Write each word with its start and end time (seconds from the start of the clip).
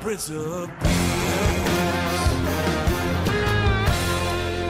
Prince 0.00 0.30
of 0.30 0.70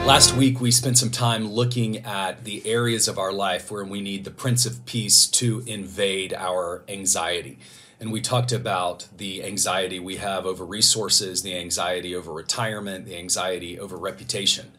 Last 0.05 0.35
week, 0.35 0.59
we 0.59 0.71
spent 0.71 0.97
some 0.97 1.09
time 1.09 1.47
looking 1.47 1.97
at 2.05 2.43
the 2.43 2.67
areas 2.67 3.07
of 3.07 3.17
our 3.17 3.31
life 3.31 3.71
where 3.71 3.85
we 3.85 4.01
need 4.01 4.25
the 4.25 4.31
Prince 4.31 4.65
of 4.65 4.85
Peace 4.85 5.27
to 5.27 5.63
invade 5.65 6.33
our 6.33 6.83
anxiety. 6.89 7.59
And 7.99 8.11
we 8.11 8.19
talked 8.19 8.51
about 8.51 9.07
the 9.15 9.43
anxiety 9.43 9.99
we 9.99 10.17
have 10.17 10.45
over 10.45 10.65
resources, 10.65 11.43
the 11.43 11.55
anxiety 11.55 12.13
over 12.15 12.33
retirement, 12.33 13.05
the 13.05 13.17
anxiety 13.17 13.79
over 13.79 13.95
reputation. 13.95 14.71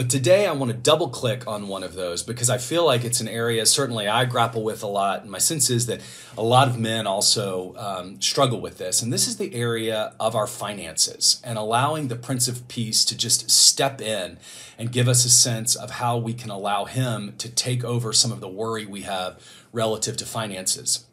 But 0.00 0.08
today 0.08 0.46
I 0.46 0.52
want 0.52 0.72
to 0.72 0.78
double 0.78 1.10
click 1.10 1.46
on 1.46 1.68
one 1.68 1.82
of 1.82 1.92
those 1.92 2.22
because 2.22 2.48
I 2.48 2.56
feel 2.56 2.86
like 2.86 3.04
it's 3.04 3.20
an 3.20 3.28
area 3.28 3.66
certainly 3.66 4.08
I 4.08 4.24
grapple 4.24 4.64
with 4.64 4.82
a 4.82 4.86
lot. 4.86 5.20
And 5.20 5.30
my 5.30 5.36
sense 5.36 5.68
is 5.68 5.84
that 5.88 6.00
a 6.38 6.42
lot 6.42 6.68
of 6.68 6.78
men 6.78 7.06
also 7.06 7.74
um, 7.76 8.18
struggle 8.18 8.62
with 8.62 8.78
this. 8.78 9.02
And 9.02 9.12
this 9.12 9.28
is 9.28 9.36
the 9.36 9.54
area 9.54 10.14
of 10.18 10.34
our 10.34 10.46
finances 10.46 11.38
and 11.44 11.58
allowing 11.58 12.08
the 12.08 12.16
Prince 12.16 12.48
of 12.48 12.66
Peace 12.66 13.04
to 13.04 13.14
just 13.14 13.50
step 13.50 14.00
in 14.00 14.38
and 14.78 14.90
give 14.90 15.06
us 15.06 15.26
a 15.26 15.30
sense 15.30 15.76
of 15.76 15.90
how 15.90 16.16
we 16.16 16.32
can 16.32 16.48
allow 16.48 16.86
him 16.86 17.34
to 17.36 17.50
take 17.50 17.84
over 17.84 18.14
some 18.14 18.32
of 18.32 18.40
the 18.40 18.48
worry 18.48 18.86
we 18.86 19.02
have 19.02 19.38
relative 19.70 20.16
to 20.16 20.24
finances 20.24 21.04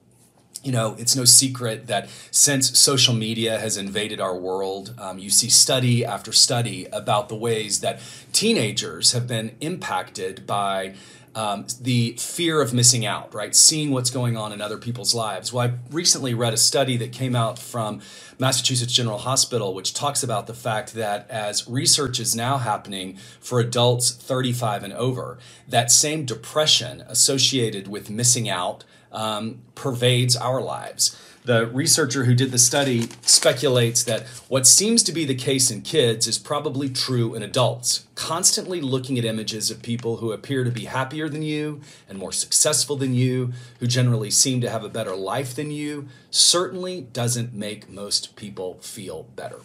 you 0.64 0.72
know, 0.72 0.96
it's 0.98 1.16
no 1.16 1.26
secret 1.26 1.88
that 1.88 2.10
since 2.32 2.78
social 2.78 3.14
media 3.14 3.60
has 3.60 3.78
invaded 3.78 4.20
our 4.20 4.36
world, 4.38 4.94
um, 5.00 5.20
you 5.20 5.30
see 5.30 5.50
study 5.50 6.06
after 6.06 6.32
study 6.32 6.86
about 6.92 7.30
the 7.30 7.36
ways 7.36 7.82
that 7.82 8.00
teenagers 8.34 9.14
have 9.14 9.28
been 9.28 9.56
impacted 9.62 10.48
by 10.48 10.96
um, 11.36 11.68
the 11.80 12.14
fear 12.14 12.62
of 12.62 12.74
missing 12.74 13.06
out, 13.06 13.32
right? 13.34 13.56
Seeing 13.56 13.92
what's 13.92 14.10
going 14.10 14.36
on 14.36 14.52
in 14.52 14.60
other 14.60 14.78
people's 14.78 15.14
lives. 15.14 15.54
Well, 15.54 15.68
I 15.70 15.74
recently 15.92 16.34
read 16.34 16.54
a 16.54 16.58
study 16.58 16.98
that 16.98 17.12
came 17.12 17.36
out 17.36 17.60
from 17.60 18.02
Massachusetts 18.40 18.92
General 18.92 19.20
Hospital, 19.20 19.76
which 19.76 19.94
talks 19.94 20.24
about 20.24 20.48
the 20.48 20.56
fact 20.56 20.94
that 20.96 21.30
as 21.30 21.68
research 21.70 22.20
is 22.20 22.36
now 22.36 22.58
happening 22.58 23.18
for 23.40 23.60
adults 23.60 24.12
35 24.12 24.84
and 24.84 24.94
over, 24.94 25.38
that 25.68 25.92
same 25.92 26.26
depression 26.26 27.02
associated 27.08 27.88
with 27.88 28.10
missing 28.10 28.50
out 28.50 28.84
um, 29.18 29.60
pervades 29.74 30.38
our 30.38 30.62
lives. 30.62 31.20
The 31.44 31.66
researcher 31.66 32.26
who 32.26 32.36
did 32.36 32.52
the 32.52 32.60
study 32.60 33.08
speculates 33.22 34.04
that 34.04 34.28
what 34.50 34.68
seems 34.68 35.02
to 35.04 35.14
be 35.14 35.24
the 35.24 35.34
case 35.34 35.72
in 35.72 35.82
kids 35.82 36.28
is 36.28 36.38
probably 36.38 36.90
true 36.90 37.34
in 37.36 37.42
adults. 37.42 38.06
Constantly 38.16 38.82
looking 38.82 39.18
at 39.18 39.26
images 39.26 39.72
of 39.72 39.82
people 39.82 40.18
who 40.18 40.34
appear 40.34 40.66
to 40.66 40.72
be 40.72 40.86
happier 40.86 41.30
than 41.30 41.42
you 41.42 41.80
and 42.10 42.20
more 42.20 42.34
successful 42.34 42.98
than 42.98 43.14
you, 43.14 43.54
who 43.80 43.88
generally 43.88 44.30
seem 44.30 44.60
to 44.62 44.70
have 44.70 44.84
a 44.84 44.90
better 44.90 45.16
life 45.16 45.56
than 45.56 45.72
you, 45.72 46.10
certainly 46.30 47.02
doesn't 47.02 47.54
make 47.54 47.90
most 47.90 48.36
people 48.36 48.78
feel 48.82 49.24
better. 49.36 49.62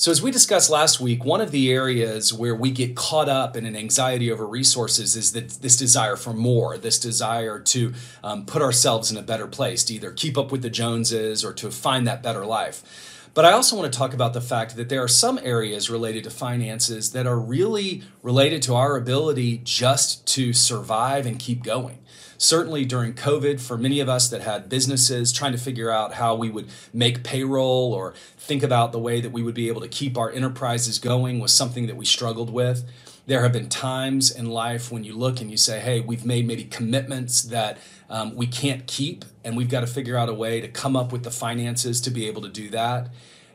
So, 0.00 0.12
as 0.12 0.22
we 0.22 0.30
discussed 0.30 0.70
last 0.70 1.00
week, 1.00 1.24
one 1.24 1.40
of 1.40 1.50
the 1.50 1.72
areas 1.72 2.32
where 2.32 2.54
we 2.54 2.70
get 2.70 2.94
caught 2.94 3.28
up 3.28 3.56
in 3.56 3.66
an 3.66 3.74
anxiety 3.74 4.30
over 4.30 4.46
resources 4.46 5.16
is 5.16 5.32
that 5.32 5.48
this 5.60 5.76
desire 5.76 6.14
for 6.14 6.32
more, 6.32 6.78
this 6.78 7.00
desire 7.00 7.58
to 7.58 7.92
um, 8.22 8.46
put 8.46 8.62
ourselves 8.62 9.10
in 9.10 9.16
a 9.16 9.22
better 9.22 9.48
place, 9.48 9.82
to 9.82 9.94
either 9.94 10.12
keep 10.12 10.38
up 10.38 10.52
with 10.52 10.62
the 10.62 10.70
Joneses 10.70 11.44
or 11.44 11.52
to 11.54 11.72
find 11.72 12.06
that 12.06 12.22
better 12.22 12.46
life. 12.46 13.28
But 13.34 13.44
I 13.44 13.50
also 13.50 13.74
want 13.74 13.92
to 13.92 13.98
talk 13.98 14.14
about 14.14 14.34
the 14.34 14.40
fact 14.40 14.76
that 14.76 14.88
there 14.88 15.02
are 15.02 15.08
some 15.08 15.36
areas 15.42 15.90
related 15.90 16.22
to 16.24 16.30
finances 16.30 17.10
that 17.10 17.26
are 17.26 17.38
really 17.38 18.04
related 18.22 18.62
to 18.62 18.76
our 18.76 18.96
ability 18.96 19.62
just 19.64 20.24
to 20.28 20.52
survive 20.52 21.26
and 21.26 21.40
keep 21.40 21.64
going 21.64 21.98
certainly 22.38 22.86
during 22.86 23.14
COVID, 23.14 23.60
for 23.60 23.78
many 23.78 24.00
of 24.00 24.08
us 24.08 24.30
that 24.30 24.42
had 24.42 24.70
businesses, 24.70 25.32
trying 25.32 25.52
to 25.52 25.58
figure 25.58 25.90
out 25.90 26.14
how 26.14 26.36
we 26.36 26.50
would 26.50 26.68
make 26.94 27.24
payroll 27.24 27.94
or 27.94 28.14
think 28.38 28.62
about 28.64 28.92
the 28.92 29.00
way 29.00 29.20
that 29.20 29.32
we 29.32 29.42
would 29.44 29.54
be 29.56 29.68
able 29.68 29.82
to 29.82 29.88
keep 29.88 30.18
our 30.18 30.32
enterprises 30.32 30.98
going 31.00 31.40
was 31.40 31.52
something 31.52 31.88
that 31.88 31.96
we 31.96 32.06
struggled 32.06 32.50
with. 32.50 32.84
There 33.26 33.42
have 33.42 33.52
been 33.52 33.68
times 33.68 34.30
in 34.30 34.50
life 34.50 34.92
when 34.92 35.04
you 35.04 35.14
look 35.16 35.40
and 35.42 35.50
you 35.50 35.58
say, 35.58 35.80
hey, 35.80 36.00
we've 36.00 36.24
made 36.26 36.46
maybe 36.46 36.64
commitments 36.64 37.42
that 37.44 37.78
um, 38.10 38.36
we 38.36 38.46
can't 38.46 38.86
keep, 38.86 39.24
and 39.44 39.56
we've 39.56 39.70
got 39.70 39.80
to 39.82 39.88
figure 39.88 40.16
out 40.16 40.30
a 40.30 40.34
way 40.34 40.60
to 40.62 40.68
come 40.68 40.96
up 40.96 41.12
with 41.12 41.24
the 41.24 41.32
finances 41.32 42.00
to 42.02 42.10
be 42.10 42.26
able 42.28 42.42
to 42.42 42.50
do 42.50 42.70
that. 42.70 43.08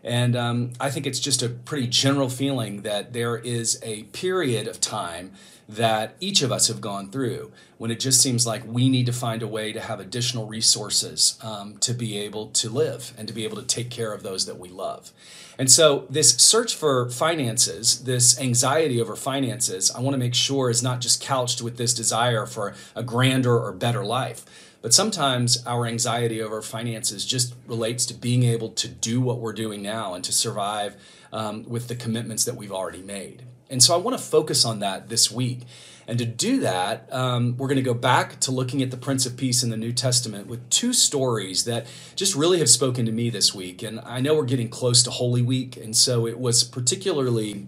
And 0.03 0.35
um, 0.35 0.71
I 0.79 0.89
think 0.89 1.07
it's 1.07 1.19
just 1.19 1.41
a 1.41 1.49
pretty 1.49 1.87
general 1.87 2.29
feeling 2.29 2.81
that 2.81 3.13
there 3.13 3.37
is 3.37 3.79
a 3.83 4.03
period 4.03 4.67
of 4.67 4.81
time 4.81 5.31
that 5.67 6.15
each 6.19 6.41
of 6.41 6.51
us 6.51 6.67
have 6.67 6.81
gone 6.81 7.09
through 7.09 7.51
when 7.77 7.89
it 7.89 7.99
just 7.99 8.21
seems 8.21 8.45
like 8.45 8.63
we 8.65 8.89
need 8.89 9.05
to 9.05 9.13
find 9.13 9.41
a 9.41 9.47
way 9.47 9.71
to 9.71 9.79
have 9.79 9.99
additional 9.99 10.45
resources 10.45 11.39
um, 11.41 11.77
to 11.77 11.93
be 11.93 12.17
able 12.17 12.47
to 12.47 12.69
live 12.69 13.13
and 13.17 13.27
to 13.27 13.33
be 13.33 13.45
able 13.45 13.55
to 13.55 13.63
take 13.63 13.89
care 13.89 14.13
of 14.13 14.23
those 14.23 14.45
that 14.45 14.59
we 14.59 14.69
love. 14.69 15.11
And 15.57 15.71
so, 15.71 16.05
this 16.09 16.35
search 16.35 16.75
for 16.75 17.09
finances, 17.09 18.03
this 18.03 18.39
anxiety 18.39 18.99
over 18.99 19.15
finances, 19.15 19.91
I 19.91 20.01
want 20.01 20.15
to 20.15 20.17
make 20.17 20.33
sure 20.33 20.69
is 20.69 20.81
not 20.81 20.99
just 20.99 21.21
couched 21.21 21.61
with 21.61 21.77
this 21.77 21.93
desire 21.93 22.45
for 22.45 22.73
a 22.95 23.03
grander 23.03 23.57
or 23.57 23.71
better 23.71 24.03
life. 24.03 24.45
But 24.83 24.93
sometimes 24.93 25.65
our 25.65 25.85
anxiety 25.85 26.41
over 26.41 26.61
finances 26.61 27.25
just 27.25 27.55
relates 27.67 28.05
to 28.07 28.13
being 28.13 28.43
able 28.43 28.67
to 28.71 28.89
do 28.89 29.21
what 29.21 29.39
we're 29.39 29.53
doing 29.53 29.81
now 29.81 30.13
and 30.13 30.21
to 30.25 30.33
survive 30.33 30.97
um, 31.31 31.63
with 31.63 31.87
the 31.87 31.95
commitments 31.95 32.43
that 32.43 32.57
we've 32.57 32.71
already 32.71 33.01
made. 33.01 33.43
And 33.69 33.81
so 33.81 33.95
I 33.95 33.97
want 33.97 34.17
to 34.17 34.23
focus 34.23 34.65
on 34.65 34.79
that 34.79 35.07
this 35.07 35.31
week. 35.31 35.61
And 36.05 36.19
to 36.19 36.25
do 36.25 36.59
that, 36.59 37.07
um, 37.13 37.55
we're 37.57 37.69
going 37.69 37.77
to 37.77 37.81
go 37.81 37.93
back 37.93 38.41
to 38.41 38.51
looking 38.51 38.81
at 38.81 38.91
the 38.91 38.97
Prince 38.97 39.25
of 39.25 39.37
Peace 39.37 39.63
in 39.63 39.69
the 39.69 39.77
New 39.77 39.93
Testament 39.93 40.47
with 40.47 40.69
two 40.69 40.91
stories 40.91 41.63
that 41.63 41.87
just 42.17 42.35
really 42.35 42.59
have 42.59 42.69
spoken 42.69 43.05
to 43.05 43.11
me 43.13 43.29
this 43.29 43.55
week. 43.55 43.83
And 43.83 44.01
I 44.01 44.19
know 44.19 44.35
we're 44.35 44.43
getting 44.43 44.67
close 44.67 45.01
to 45.03 45.11
Holy 45.11 45.41
Week, 45.41 45.77
and 45.77 45.95
so 45.95 46.27
it 46.27 46.37
was 46.37 46.65
particularly 46.65 47.67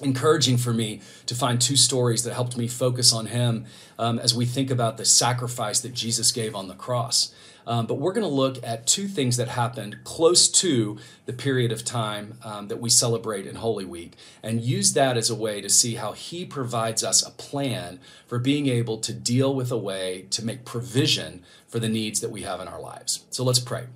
encouraging 0.00 0.56
for 0.56 0.72
me 0.72 1.00
to 1.26 1.34
find 1.34 1.60
two 1.60 1.76
stories 1.76 2.24
that 2.24 2.34
helped 2.34 2.56
me 2.56 2.68
focus 2.68 3.12
on 3.12 3.26
him 3.26 3.66
um, 3.98 4.18
as 4.18 4.34
we 4.34 4.46
think 4.46 4.70
about 4.70 4.96
the 4.96 5.04
sacrifice 5.04 5.80
that 5.80 5.94
Jesus 5.94 6.32
gave 6.32 6.54
on 6.54 6.68
the 6.68 6.74
cross. 6.74 7.34
Um, 7.66 7.86
but 7.86 7.94
we're 7.94 8.12
going 8.12 8.26
to 8.26 8.34
look 8.34 8.58
at 8.64 8.86
two 8.86 9.06
things 9.06 9.36
that 9.36 9.48
happened 9.48 9.98
close 10.02 10.48
to 10.48 10.98
the 11.26 11.32
period 11.32 11.72
of 11.72 11.84
time 11.84 12.38
um, 12.42 12.68
that 12.68 12.80
we 12.80 12.88
celebrate 12.90 13.46
in 13.46 13.56
Holy 13.56 13.84
Week 13.84 14.14
and 14.42 14.60
use 14.60 14.94
that 14.94 15.16
as 15.16 15.30
a 15.30 15.34
way 15.34 15.60
to 15.60 15.68
see 15.68 15.94
how 15.94 16.12
He 16.12 16.44
provides 16.44 17.04
us 17.04 17.24
a 17.24 17.30
plan 17.30 18.00
for 18.26 18.38
being 18.38 18.66
able 18.66 18.98
to 18.98 19.12
deal 19.12 19.54
with 19.54 19.70
a 19.70 19.78
way 19.78 20.26
to 20.30 20.44
make 20.44 20.64
provision 20.64 21.44
for 21.68 21.78
the 21.78 21.88
needs 21.88 22.20
that 22.20 22.30
we 22.30 22.42
have 22.42 22.60
in 22.60 22.68
our 22.68 22.80
lives. 22.80 23.24
So 23.30 23.44
let's 23.44 23.60
pray. 23.60 23.86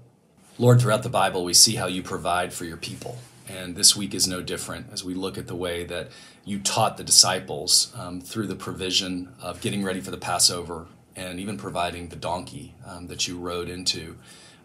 Lord, 0.59 0.81
throughout 0.81 1.03
the 1.03 1.09
Bible, 1.09 1.43
we 1.43 1.55
see 1.55 1.75
how 1.75 1.87
you 1.87 2.03
provide 2.03 2.53
for 2.53 2.65
your 2.65 2.77
people. 2.77 3.19
And 3.49 3.77
this 3.77 3.95
week 3.95 4.15
is 4.15 4.27
no 4.27 4.41
different 4.41 4.87
as 4.93 5.05
we 5.05 5.15
look 5.15 5.37
at 5.37 5.47
the 5.47 5.55
way 5.57 5.85
that 5.85 6.09
you 6.45 6.59
taught 6.59 6.97
the 6.97 7.05
disciples 7.05 7.93
um, 7.97 8.21
through 8.21 8.47
the 8.47 8.55
provision 8.55 9.35
of 9.41 9.61
getting 9.61 9.83
ready 9.83 10.01
for 10.01 10.11
the 10.11 10.17
Passover 10.17 10.87
and 11.17 11.39
even 11.39 11.57
providing 11.57 12.09
the 12.09 12.17
donkey 12.17 12.75
um, 12.87 13.07
that 13.09 13.29
you 13.29 13.39
rode 13.39 13.69
into 13.69 14.17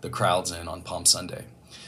the 0.02 0.10
crowds 0.10 0.52
in 0.52 0.68
on 0.68 0.82
Palm 0.82 1.06
Sunday. 1.06 1.46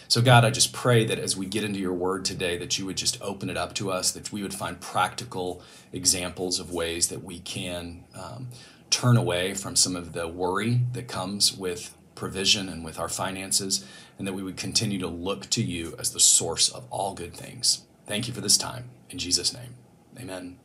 So, 0.07 0.22
God, 0.22 0.44
I 0.44 0.51
just 0.51 0.74
pray 0.74 1.06
that 1.06 1.18
as 1.18 1.38
we 1.38 1.46
get 1.46 1.63
into 1.63 1.80
your 1.80 1.94
word 1.94 2.25
today, 2.25 2.57
that 2.57 2.78
you 2.78 2.85
would 2.85 2.97
just 2.97 3.22
open 3.22 3.50
it 3.50 3.56
up 3.56 3.74
to 3.75 3.90
us, 3.90 4.12
that 4.12 4.31
we 4.31 4.41
would 4.44 4.53
find 4.53 4.80
practical 4.80 5.62
examples 5.94 6.59
of 6.59 6.72
ways 6.72 7.07
that 7.07 7.24
we 7.24 7.40
can 7.40 8.03
um, 8.13 8.50
turn 8.90 9.16
away 9.16 9.53
from 9.53 9.75
some 9.75 9.96
of 9.96 10.12
the 10.12 10.28
worry 10.28 10.81
that 10.91 11.07
comes 11.07 11.56
with 11.56 11.96
provision 12.22 12.70
and 12.70 12.86
with 12.86 13.00
our 13.00 13.09
finances, 13.09 13.84
and 14.20 14.28
that 14.28 14.34
we 14.34 14.44
would 14.44 14.56
continue 14.56 15.00
to 15.00 15.08
look 15.08 15.50
to 15.50 15.64
you 15.64 15.96
as 15.98 16.12
the 16.12 16.20
source 16.20 16.70
of 16.70 16.86
all 16.92 17.16
good 17.16 17.34
things. 17.34 17.82
Thank 18.06 18.28
you 18.28 18.34
for 18.34 18.42
this 18.42 18.58
time. 18.58 18.92
In 19.09 19.18
Jesus' 19.18 19.52
name, 19.52 19.74
amen. 20.20 20.60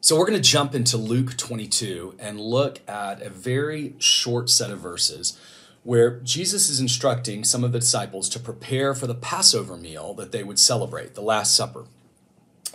So 0.00 0.18
we're 0.18 0.26
going 0.26 0.42
to 0.42 0.50
jump 0.50 0.74
into 0.74 0.96
Luke 0.96 1.36
22 1.36 2.16
and 2.18 2.40
look 2.40 2.80
at 2.88 3.22
a 3.22 3.30
very 3.30 3.94
short 3.98 4.50
set 4.50 4.72
of 4.72 4.80
verses 4.80 5.38
where 5.84 6.18
Jesus 6.18 6.68
is 6.68 6.80
instructing 6.80 7.44
some 7.44 7.62
of 7.62 7.70
the 7.70 7.78
disciples 7.78 8.28
to 8.30 8.40
prepare 8.40 8.92
for 8.92 9.06
the 9.06 9.14
Passover 9.14 9.76
meal 9.76 10.14
that 10.14 10.32
they 10.32 10.42
would 10.42 10.58
celebrate, 10.58 11.14
the 11.14 11.22
Last 11.22 11.56
Supper. 11.56 11.84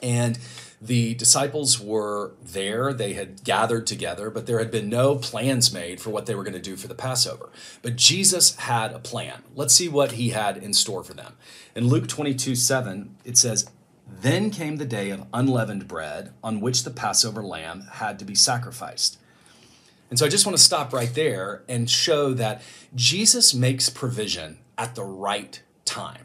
And 0.01 0.39
the 0.85 1.13
disciples 1.13 1.79
were 1.79 2.33
there, 2.43 2.91
they 2.91 3.13
had 3.13 3.43
gathered 3.43 3.87
together, 3.87 4.29
but 4.29 4.45
there 4.45 4.59
had 4.59 4.69
been 4.69 4.89
no 4.89 5.15
plans 5.15 5.73
made 5.73 6.01
for 6.01 6.09
what 6.09 6.25
they 6.25 6.35
were 6.35 6.43
going 6.43 6.53
to 6.53 6.59
do 6.59 6.75
for 6.75 6.87
the 6.87 6.95
Passover. 6.95 7.49
But 7.81 7.95
Jesus 7.95 8.55
had 8.57 8.91
a 8.91 8.99
plan. 8.99 9.43
Let's 9.55 9.73
see 9.73 9.87
what 9.87 10.13
he 10.13 10.29
had 10.29 10.57
in 10.57 10.73
store 10.73 11.03
for 11.03 11.13
them. 11.13 11.35
In 11.73 11.87
Luke 11.87 12.07
22 12.07 12.55
7, 12.55 13.15
it 13.23 13.37
says, 13.37 13.69
then 14.05 14.51
came 14.51 14.75
the 14.75 14.85
day 14.85 15.09
of 15.09 15.25
unleavened 15.33 15.87
bread 15.87 16.33
on 16.43 16.61
which 16.61 16.83
the 16.83 16.91
Passover 16.91 17.41
lamb 17.41 17.87
had 17.93 18.19
to 18.19 18.25
be 18.25 18.35
sacrificed. 18.35 19.17
And 20.09 20.19
so 20.19 20.25
I 20.25 20.29
just 20.29 20.45
want 20.45 20.57
to 20.57 20.63
stop 20.63 20.93
right 20.93 21.13
there 21.13 21.63
and 21.67 21.89
show 21.89 22.33
that 22.33 22.61
Jesus 22.93 23.53
makes 23.53 23.89
provision 23.89 24.59
at 24.77 24.95
the 24.95 25.03
right 25.03 25.61
time. 25.85 26.22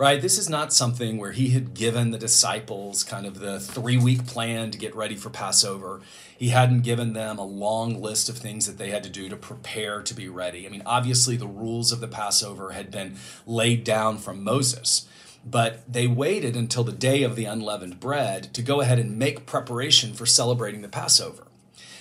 Right? 0.00 0.22
This 0.22 0.38
is 0.38 0.48
not 0.48 0.72
something 0.72 1.18
where 1.18 1.32
he 1.32 1.50
had 1.50 1.74
given 1.74 2.10
the 2.10 2.16
disciples 2.16 3.04
kind 3.04 3.26
of 3.26 3.38
the 3.38 3.60
three 3.60 3.98
week 3.98 4.26
plan 4.26 4.70
to 4.70 4.78
get 4.78 4.96
ready 4.96 5.14
for 5.14 5.28
Passover. 5.28 6.00
He 6.38 6.48
hadn't 6.48 6.84
given 6.84 7.12
them 7.12 7.36
a 7.36 7.44
long 7.44 8.00
list 8.00 8.30
of 8.30 8.38
things 8.38 8.64
that 8.64 8.78
they 8.78 8.88
had 8.88 9.02
to 9.02 9.10
do 9.10 9.28
to 9.28 9.36
prepare 9.36 10.00
to 10.00 10.14
be 10.14 10.26
ready. 10.26 10.66
I 10.66 10.70
mean, 10.70 10.82
obviously, 10.86 11.36
the 11.36 11.46
rules 11.46 11.92
of 11.92 12.00
the 12.00 12.08
Passover 12.08 12.70
had 12.70 12.90
been 12.90 13.16
laid 13.46 13.84
down 13.84 14.16
from 14.16 14.42
Moses, 14.42 15.06
but 15.44 15.82
they 15.86 16.06
waited 16.06 16.56
until 16.56 16.82
the 16.82 16.92
day 16.92 17.22
of 17.22 17.36
the 17.36 17.44
unleavened 17.44 18.00
bread 18.00 18.54
to 18.54 18.62
go 18.62 18.80
ahead 18.80 18.98
and 18.98 19.18
make 19.18 19.44
preparation 19.44 20.14
for 20.14 20.24
celebrating 20.24 20.80
the 20.80 20.88
Passover. 20.88 21.49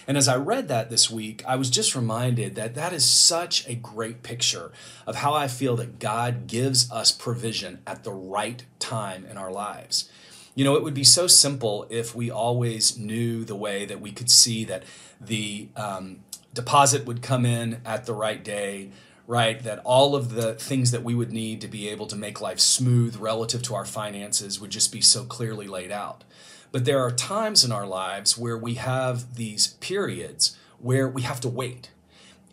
And 0.10 0.18
as 0.18 0.28
I 0.28 0.38
read 0.38 0.70
that 0.70 0.90
this 0.90 1.12
week, 1.12 1.44
I 1.48 1.56
was 1.56 1.70
just 1.70 1.96
reminded 1.96 2.56
that 2.56 2.74
that 2.74 2.94
is 2.94 3.06
such 3.06 3.70
a 3.70 3.76
great 3.76 4.24
picture 4.24 4.72
of 5.06 5.18
how 5.18 5.36
I 5.36 5.48
feel 5.48 5.76
that 5.76 6.00
God 6.00 6.48
gives 6.48 6.92
us 6.92 7.12
provision 7.12 7.78
at 7.86 8.04
the 8.04 8.12
right 8.12 8.66
time 8.80 9.24
in 9.30 9.38
our 9.38 9.52
lives. 9.52 10.10
You 10.56 10.66
know, 10.66 10.76
it 10.76 10.82
would 10.82 10.96
be 10.96 11.04
so 11.04 11.28
simple 11.28 11.86
if 11.92 12.16
we 12.16 12.32
always 12.32 12.98
knew 12.98 13.46
the 13.46 13.56
way 13.56 13.86
that 13.86 14.02
we 14.02 14.12
could 14.12 14.32
see 14.32 14.66
that 14.66 14.82
the 15.22 15.68
um, 15.76 16.22
deposit 16.56 17.06
would 17.06 17.22
come 17.22 17.46
in 17.46 17.80
at 17.86 18.08
the 18.08 18.16
right 18.16 18.44
day, 18.44 18.90
right? 19.28 19.62
That 19.62 19.78
all 19.86 20.16
of 20.16 20.34
the 20.34 20.56
things 20.56 20.90
that 20.90 21.04
we 21.04 21.14
would 21.14 21.32
need 21.32 21.62
to 21.62 21.68
be 21.68 21.88
able 21.88 22.08
to 22.08 22.16
make 22.16 22.42
life 22.42 22.60
smooth 22.60 23.18
relative 23.18 23.62
to 23.62 23.76
our 23.76 23.86
finances 23.86 24.60
would 24.60 24.72
just 24.72 24.92
be 24.92 25.02
so 25.02 25.24
clearly 25.24 25.68
laid 25.68 25.92
out. 25.92 26.24
But 26.72 26.86
there 26.86 27.00
are 27.00 27.12
times 27.12 27.64
in 27.64 27.72
our 27.72 27.88
lives 27.88 28.38
where 28.38 28.58
we 28.58 28.76
have 28.76 29.36
these 29.36 29.68
periods 29.68 30.58
where 30.78 31.08
we 31.08 31.24
have 31.24 31.40
to 31.42 31.50
wait. 31.50 31.92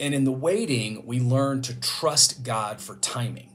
And 0.01 0.15
in 0.15 0.25
the 0.25 0.33
waiting, 0.33 1.07
we 1.07 1.21
learn 1.21 1.63
to 1.63 1.79
trust 1.79 2.43
God 2.43 2.81
for 2.81 2.97
timing. 2.97 3.51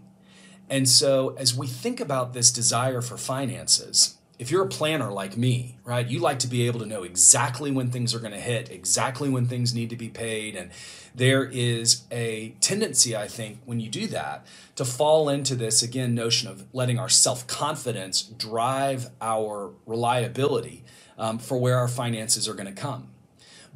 And 0.70 0.88
so, 0.88 1.36
as 1.38 1.56
we 1.56 1.68
think 1.68 2.00
about 2.00 2.34
this 2.34 2.52
desire 2.52 3.02
for 3.02 3.18
finances, 3.18 4.18
if 4.42 4.50
you're 4.50 4.64
a 4.64 4.68
planner 4.68 5.12
like 5.12 5.38
me, 5.38 5.78
right, 5.86 6.08
you 6.08 6.18
like 6.18 6.40
to 6.40 6.48
be 6.48 6.66
able 6.66 6.80
to 6.80 6.86
know 6.88 7.04
exactly 7.04 7.70
when 7.70 7.92
things 7.92 8.16
are 8.16 8.20
going 8.20 8.32
to 8.32 8.40
hit, 8.40 8.72
exactly 8.72 9.30
when 9.30 9.46
things 9.46 9.76
need 9.76 9.92
to 9.92 9.96
be 9.96 10.10
paid. 10.10 10.56
And 10.56 10.72
there 11.14 11.44
is 11.44 12.06
a 12.10 12.56
tendency, 12.60 13.16
I 13.16 13.28
think, 13.28 13.60
when 13.66 13.80
you 13.80 13.88
do 13.88 14.08
that, 14.08 14.44
to 14.78 14.84
fall 14.84 15.30
into 15.30 15.54
this, 15.54 15.84
again, 15.84 16.16
notion 16.16 16.50
of 16.50 16.66
letting 16.74 16.98
our 16.98 17.08
self 17.08 17.46
confidence 17.46 18.24
drive 18.24 19.12
our 19.22 19.74
reliability 19.86 20.86
um, 21.20 21.38
for 21.38 21.60
where 21.60 21.78
our 21.78 21.88
finances 21.88 22.50
are 22.50 22.56
going 22.56 22.66
to 22.66 22.82
come. 22.82 23.10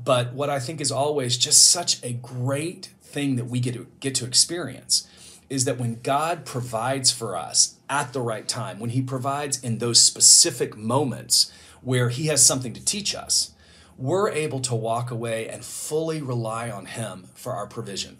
But 0.03 0.33
what 0.33 0.49
I 0.49 0.59
think 0.59 0.81
is 0.81 0.91
always 0.91 1.37
just 1.37 1.69
such 1.69 2.03
a 2.03 2.13
great 2.13 2.89
thing 3.03 3.35
that 3.35 3.45
we 3.45 3.59
get 3.59 3.75
to 3.75 3.85
get 3.99 4.15
to 4.15 4.25
experience 4.25 5.07
is 5.49 5.65
that 5.65 5.77
when 5.77 5.99
God 6.01 6.45
provides 6.45 7.11
for 7.11 7.37
us 7.37 7.75
at 7.89 8.13
the 8.13 8.21
right 8.21 8.47
time, 8.47 8.79
when 8.79 8.91
He 8.91 9.01
provides 9.01 9.61
in 9.63 9.77
those 9.77 10.01
specific 10.01 10.75
moments 10.75 11.51
where 11.81 12.09
He 12.09 12.27
has 12.27 12.45
something 12.45 12.73
to 12.73 12.83
teach 12.83 13.13
us, 13.13 13.51
we're 13.97 14.29
able 14.29 14.59
to 14.61 14.75
walk 14.75 15.11
away 15.11 15.47
and 15.47 15.63
fully 15.63 16.21
rely 16.21 16.69
on 16.69 16.85
Him 16.85 17.29
for 17.33 17.53
our 17.53 17.67
provision. 17.67 18.17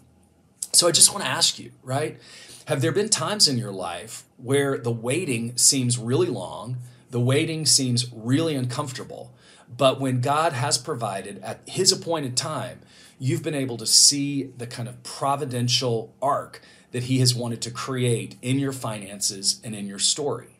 So 0.72 0.88
I 0.88 0.92
just 0.92 1.12
want 1.12 1.24
to 1.24 1.30
ask 1.30 1.58
you, 1.58 1.72
right? 1.82 2.18
Have 2.66 2.80
there 2.80 2.92
been 2.92 3.08
times 3.08 3.48
in 3.48 3.58
your 3.58 3.72
life 3.72 4.24
where 4.36 4.78
the 4.78 4.92
waiting 4.92 5.56
seems 5.56 5.98
really 5.98 6.26
long, 6.28 6.78
the 7.10 7.20
waiting 7.20 7.64
seems 7.64 8.12
really 8.12 8.54
uncomfortable, 8.54 9.32
but 9.74 10.00
when 10.00 10.20
God 10.20 10.52
has 10.52 10.78
provided 10.78 11.38
at 11.42 11.60
His 11.66 11.92
appointed 11.92 12.36
time, 12.36 12.80
you've 13.18 13.42
been 13.42 13.54
able 13.54 13.76
to 13.78 13.86
see 13.86 14.50
the 14.56 14.66
kind 14.66 14.88
of 14.88 15.02
providential 15.02 16.14
arc 16.20 16.60
that 16.96 17.04
he 17.04 17.18
has 17.18 17.34
wanted 17.34 17.60
to 17.60 17.70
create 17.70 18.36
in 18.40 18.58
your 18.58 18.72
finances 18.72 19.60
and 19.62 19.74
in 19.74 19.86
your 19.86 19.98
story. 19.98 20.56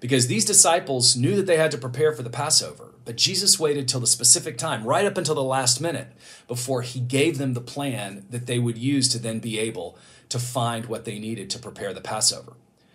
Because 0.00 0.26
these 0.26 0.46
disciples 0.46 1.16
knew 1.16 1.36
that 1.36 1.44
they 1.44 1.58
had 1.58 1.70
to 1.70 1.76
prepare 1.76 2.14
for 2.14 2.22
the 2.22 2.30
Passover, 2.30 2.94
but 3.04 3.16
Jesus 3.16 3.60
waited 3.60 3.86
till 3.86 4.00
the 4.00 4.06
specific 4.06 4.56
time, 4.56 4.84
right 4.84 5.04
up 5.04 5.18
until 5.18 5.34
the 5.34 5.42
last 5.42 5.82
minute, 5.82 6.12
before 6.48 6.80
he 6.80 6.98
gave 6.98 7.36
them 7.36 7.52
the 7.52 7.60
plan 7.60 8.24
that 8.30 8.46
they 8.46 8.58
would 8.58 8.78
use 8.78 9.06
to 9.10 9.18
then 9.18 9.38
be 9.38 9.58
able 9.58 9.98
to 10.30 10.38
find 10.38 10.86
what 10.86 11.04
they 11.04 11.18
needed 11.18 11.50
to 11.50 11.58
prepare 11.58 11.92
the 11.92 12.00
Passover. 12.00 12.54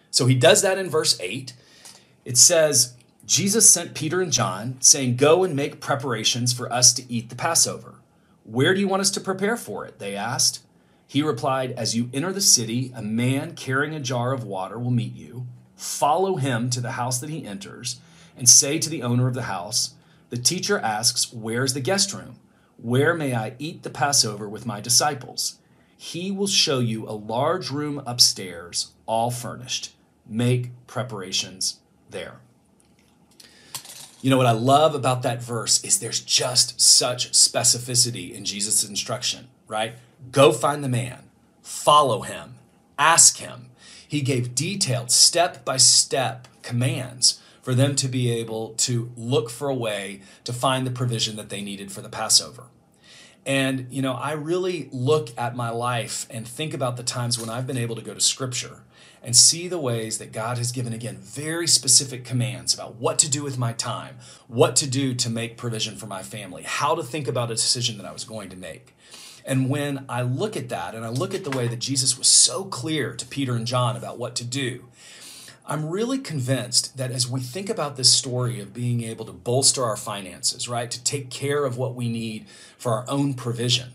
So 0.09 0.25
he 0.25 0.33
does 0.33 0.63
that 0.63 0.79
in 0.79 0.89
verse 0.89 1.19
8. 1.21 1.53
It 2.25 2.39
says, 2.39 2.95
Jesus 3.27 3.69
sent 3.69 3.93
Peter 3.93 4.21
and 4.21 4.33
John, 4.33 4.77
saying, 4.79 5.17
Go 5.17 5.43
and 5.43 5.55
make 5.55 5.81
preparations 5.81 6.51
for 6.51 6.73
us 6.73 6.93
to 6.93 7.13
eat 7.13 7.29
the 7.29 7.35
Passover. 7.35 7.99
Where 8.43 8.73
do 8.73 8.79
you 8.79 8.87
want 8.87 9.01
us 9.01 9.11
to 9.11 9.21
prepare 9.21 9.55
for 9.55 9.85
it? 9.85 9.99
They 9.99 10.15
asked. 10.15 10.61
He 11.11 11.21
replied, 11.21 11.73
As 11.73 11.93
you 11.93 12.09
enter 12.13 12.31
the 12.31 12.39
city, 12.39 12.93
a 12.95 13.01
man 13.01 13.53
carrying 13.53 13.93
a 13.93 13.99
jar 13.99 14.31
of 14.31 14.45
water 14.45 14.79
will 14.79 14.91
meet 14.91 15.13
you. 15.13 15.45
Follow 15.75 16.37
him 16.37 16.69
to 16.69 16.79
the 16.79 16.91
house 16.91 17.19
that 17.19 17.29
he 17.29 17.45
enters, 17.45 17.99
and 18.37 18.47
say 18.47 18.79
to 18.79 18.89
the 18.89 19.03
owner 19.03 19.27
of 19.27 19.33
the 19.33 19.41
house, 19.41 19.95
The 20.29 20.37
teacher 20.37 20.79
asks, 20.79 21.33
Where's 21.33 21.73
the 21.73 21.81
guest 21.81 22.13
room? 22.13 22.37
Where 22.77 23.13
may 23.13 23.35
I 23.35 23.55
eat 23.59 23.83
the 23.83 23.89
Passover 23.89 24.47
with 24.47 24.65
my 24.65 24.79
disciples? 24.79 25.59
He 25.97 26.31
will 26.31 26.47
show 26.47 26.79
you 26.79 27.05
a 27.05 27.11
large 27.11 27.71
room 27.71 28.01
upstairs, 28.05 28.93
all 29.05 29.31
furnished. 29.31 29.93
Make 30.25 30.69
preparations 30.87 31.81
there. 32.09 32.39
You 34.21 34.29
know 34.29 34.37
what 34.37 34.47
I 34.47 34.53
love 34.53 34.95
about 34.95 35.23
that 35.23 35.43
verse 35.43 35.83
is 35.83 35.99
there's 35.99 36.21
just 36.21 36.79
such 36.79 37.33
specificity 37.33 38.31
in 38.33 38.45
Jesus' 38.45 38.87
instruction, 38.87 39.49
right? 39.67 39.95
Go 40.29 40.51
find 40.51 40.83
the 40.83 40.89
man, 40.89 41.23
follow 41.61 42.21
him, 42.21 42.55
ask 42.99 43.37
him. 43.37 43.69
He 44.07 44.21
gave 44.21 44.53
detailed, 44.53 45.09
step 45.09 45.65
by 45.65 45.77
step 45.77 46.47
commands 46.61 47.41
for 47.61 47.73
them 47.73 47.95
to 47.95 48.07
be 48.07 48.29
able 48.31 48.69
to 48.73 49.11
look 49.15 49.49
for 49.49 49.67
a 49.67 49.75
way 49.75 50.21
to 50.43 50.53
find 50.53 50.85
the 50.85 50.91
provision 50.91 51.35
that 51.37 51.49
they 51.49 51.61
needed 51.61 51.91
for 51.91 52.01
the 52.01 52.09
Passover. 52.09 52.65
And, 53.45 53.87
you 53.89 54.01
know, 54.01 54.13
I 54.13 54.33
really 54.33 54.89
look 54.91 55.29
at 55.37 55.55
my 55.55 55.69
life 55.69 56.27
and 56.29 56.47
think 56.47 56.73
about 56.73 56.97
the 56.97 57.03
times 57.03 57.39
when 57.39 57.49
I've 57.49 57.65
been 57.65 57.77
able 57.77 57.95
to 57.95 58.01
go 58.01 58.13
to 58.13 58.21
Scripture 58.21 58.83
and 59.23 59.35
see 59.35 59.67
the 59.67 59.79
ways 59.79 60.17
that 60.17 60.31
God 60.31 60.57
has 60.57 60.71
given, 60.71 60.93
again, 60.93 61.17
very 61.17 61.67
specific 61.67 62.23
commands 62.23 62.73
about 62.73 62.95
what 62.95 63.19
to 63.19 63.29
do 63.29 63.43
with 63.43 63.57
my 63.57 63.73
time, 63.73 64.17
what 64.47 64.75
to 64.77 64.87
do 64.87 65.13
to 65.15 65.29
make 65.29 65.57
provision 65.57 65.95
for 65.95 66.07
my 66.07 66.23
family, 66.23 66.63
how 66.63 66.95
to 66.95 67.03
think 67.03 67.27
about 67.27 67.51
a 67.51 67.55
decision 67.55 67.97
that 67.97 68.05
I 68.05 68.11
was 68.11 68.23
going 68.23 68.49
to 68.49 68.55
make. 68.55 68.95
And 69.45 69.69
when 69.69 70.05
I 70.07 70.21
look 70.21 70.55
at 70.55 70.69
that 70.69 70.95
and 70.95 71.03
I 71.03 71.09
look 71.09 71.33
at 71.33 71.43
the 71.43 71.55
way 71.55 71.67
that 71.67 71.79
Jesus 71.79 72.17
was 72.17 72.27
so 72.27 72.65
clear 72.65 73.13
to 73.15 73.25
Peter 73.25 73.55
and 73.55 73.65
John 73.65 73.95
about 73.95 74.17
what 74.17 74.35
to 74.35 74.43
do, 74.43 74.85
I'm 75.65 75.89
really 75.89 76.17
convinced 76.17 76.97
that 76.97 77.11
as 77.11 77.29
we 77.29 77.39
think 77.39 77.69
about 77.69 77.95
this 77.95 78.11
story 78.11 78.59
of 78.59 78.73
being 78.73 79.03
able 79.03 79.25
to 79.25 79.31
bolster 79.31 79.83
our 79.83 79.95
finances, 79.95 80.67
right, 80.67 80.89
to 80.91 81.03
take 81.03 81.29
care 81.29 81.65
of 81.65 81.77
what 81.77 81.95
we 81.95 82.09
need 82.09 82.45
for 82.77 82.93
our 82.93 83.05
own 83.07 83.35
provision, 83.35 83.91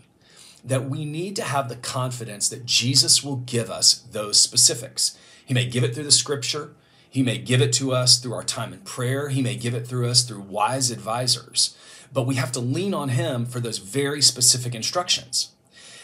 that 0.63 0.89
we 0.89 1.05
need 1.05 1.35
to 1.35 1.43
have 1.43 1.69
the 1.69 1.75
confidence 1.75 2.49
that 2.49 2.65
Jesus 2.65 3.23
will 3.23 3.37
give 3.37 3.69
us 3.69 3.95
those 4.11 4.39
specifics. 4.39 5.17
He 5.45 5.53
may 5.53 5.65
give 5.65 5.83
it 5.83 5.93
through 5.93 6.05
the 6.05 6.11
scripture, 6.11 6.71
He 7.09 7.23
may 7.23 7.37
give 7.37 7.61
it 7.61 7.73
to 7.73 7.93
us 7.93 8.19
through 8.19 8.33
our 8.33 8.43
time 8.43 8.73
in 8.73 8.79
prayer, 8.79 9.29
He 9.29 9.41
may 9.41 9.55
give 9.55 9.73
it 9.73 9.87
through 9.87 10.07
us 10.09 10.23
through 10.23 10.41
wise 10.41 10.91
advisors 10.91 11.75
but 12.13 12.23
we 12.23 12.35
have 12.35 12.51
to 12.53 12.59
lean 12.59 12.93
on 12.93 13.09
Him 13.09 13.45
for 13.45 13.59
those 13.59 13.77
very 13.77 14.21
specific 14.21 14.73
instructions. 14.73 15.51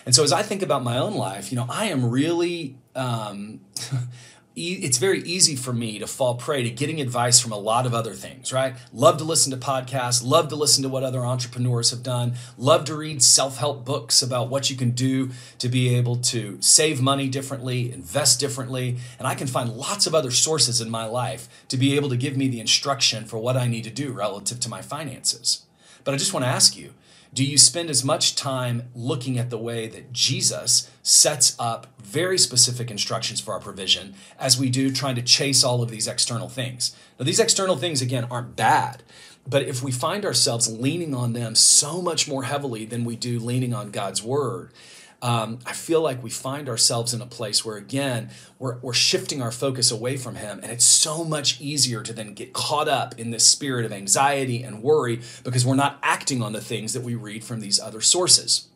And 0.05 0.13
so, 0.13 0.23
as 0.23 0.33
I 0.33 0.43
think 0.43 0.61
about 0.61 0.83
my 0.83 0.97
own 0.97 1.13
life, 1.15 1.51
you 1.51 1.55
know, 1.55 1.65
I 1.69 1.85
am 1.85 2.09
really, 2.09 2.75
um, 2.95 3.61
it's 4.55 4.99
very 4.99 5.21
easy 5.23 5.55
for 5.55 5.73
me 5.73 5.97
to 5.97 6.05
fall 6.05 6.35
prey 6.35 6.61
to 6.61 6.69
getting 6.69 7.01
advice 7.01 7.39
from 7.39 7.51
a 7.51 7.57
lot 7.57 7.85
of 7.87 7.93
other 7.93 8.13
things, 8.13 8.53
right? 8.53 8.75
Love 8.93 9.17
to 9.17 9.23
listen 9.23 9.51
to 9.51 9.57
podcasts, 9.57 10.23
love 10.23 10.49
to 10.49 10.55
listen 10.55 10.83
to 10.83 10.89
what 10.89 11.03
other 11.03 11.25
entrepreneurs 11.25 11.89
have 11.89 12.03
done, 12.03 12.35
love 12.57 12.85
to 12.85 12.95
read 12.95 13.23
self 13.23 13.57
help 13.57 13.83
books 13.83 14.21
about 14.21 14.49
what 14.49 14.69
you 14.69 14.75
can 14.75 14.91
do 14.91 15.31
to 15.57 15.69
be 15.69 15.95
able 15.95 16.17
to 16.17 16.57
save 16.61 17.01
money 17.01 17.27
differently, 17.27 17.91
invest 17.91 18.39
differently. 18.39 18.97
And 19.17 19.27
I 19.27 19.33
can 19.33 19.47
find 19.47 19.71
lots 19.71 20.05
of 20.05 20.13
other 20.13 20.31
sources 20.31 20.79
in 20.79 20.89
my 20.89 21.05
life 21.05 21.47
to 21.69 21.77
be 21.77 21.95
able 21.95 22.09
to 22.09 22.17
give 22.17 22.37
me 22.37 22.47
the 22.47 22.59
instruction 22.59 23.25
for 23.25 23.39
what 23.39 23.57
I 23.57 23.67
need 23.67 23.85
to 23.85 23.89
do 23.89 24.11
relative 24.11 24.59
to 24.61 24.69
my 24.69 24.81
finances. 24.81 25.63
But 26.03 26.13
I 26.13 26.17
just 26.17 26.33
want 26.33 26.45
to 26.45 26.49
ask 26.49 26.77
you 26.77 26.93
do 27.33 27.43
you 27.43 27.57
spend 27.57 27.89
as 27.89 28.03
much 28.03 28.35
time 28.35 28.89
looking 28.93 29.39
at 29.39 29.49
the 29.49 29.57
way 29.57 29.87
that 29.87 30.13
Jesus 30.13 30.91
sets 31.01 31.55
up 31.57 31.87
very 31.99 32.37
specific 32.37 32.91
instructions 32.91 33.41
for 33.41 33.53
our 33.53 33.59
provision 33.59 34.13
as 34.37 34.59
we 34.59 34.69
do 34.69 34.91
trying 34.91 35.15
to 35.15 35.23
chase 35.23 35.63
all 35.63 35.81
of 35.81 35.89
these 35.89 36.07
external 36.07 36.47
things? 36.47 36.95
Now, 37.17 37.25
these 37.25 37.39
external 37.39 37.75
things, 37.75 38.03
again, 38.03 38.27
aren't 38.29 38.55
bad. 38.55 39.01
But 39.47 39.63
if 39.63 39.81
we 39.81 39.91
find 39.91 40.25
ourselves 40.25 40.71
leaning 40.71 41.15
on 41.15 41.33
them 41.33 41.55
so 41.55 42.03
much 42.03 42.27
more 42.27 42.43
heavily 42.43 42.85
than 42.85 43.03
we 43.03 43.15
do 43.15 43.39
leaning 43.39 43.73
on 43.73 43.89
God's 43.89 44.21
word, 44.21 44.71
um, 45.23 45.59
I 45.65 45.71
feel 45.71 46.01
like 46.01 46.21
we 46.21 46.29
find 46.29 46.67
ourselves 46.67 47.13
in 47.13 47.21
a 47.21 47.25
place 47.25 47.63
where, 47.63 47.77
again, 47.77 48.29
we're, 48.59 48.77
we're 48.79 48.91
shifting 48.91 49.41
our 49.41 49.53
focus 49.53 49.89
away 49.89 50.17
from 50.17 50.35
Him. 50.35 50.59
And 50.61 50.69
it's 50.69 50.83
so 50.83 51.23
much 51.23 51.61
easier 51.61 52.03
to 52.03 52.11
then 52.11 52.33
get 52.33 52.51
caught 52.51 52.89
up 52.89 53.17
in 53.17 53.31
this 53.31 53.45
spirit 53.45 53.85
of 53.85 53.93
anxiety 53.93 54.63
and 54.63 54.83
worry 54.83 55.21
because 55.45 55.65
we're 55.65 55.75
not 55.75 55.97
acting 56.03 56.43
on 56.43 56.51
the 56.51 56.59
things 56.59 56.91
that 56.91 57.03
we 57.03 57.15
read 57.15 57.45
from 57.45 57.61
these 57.61 57.79
other 57.79 58.01
sources. 58.01 58.67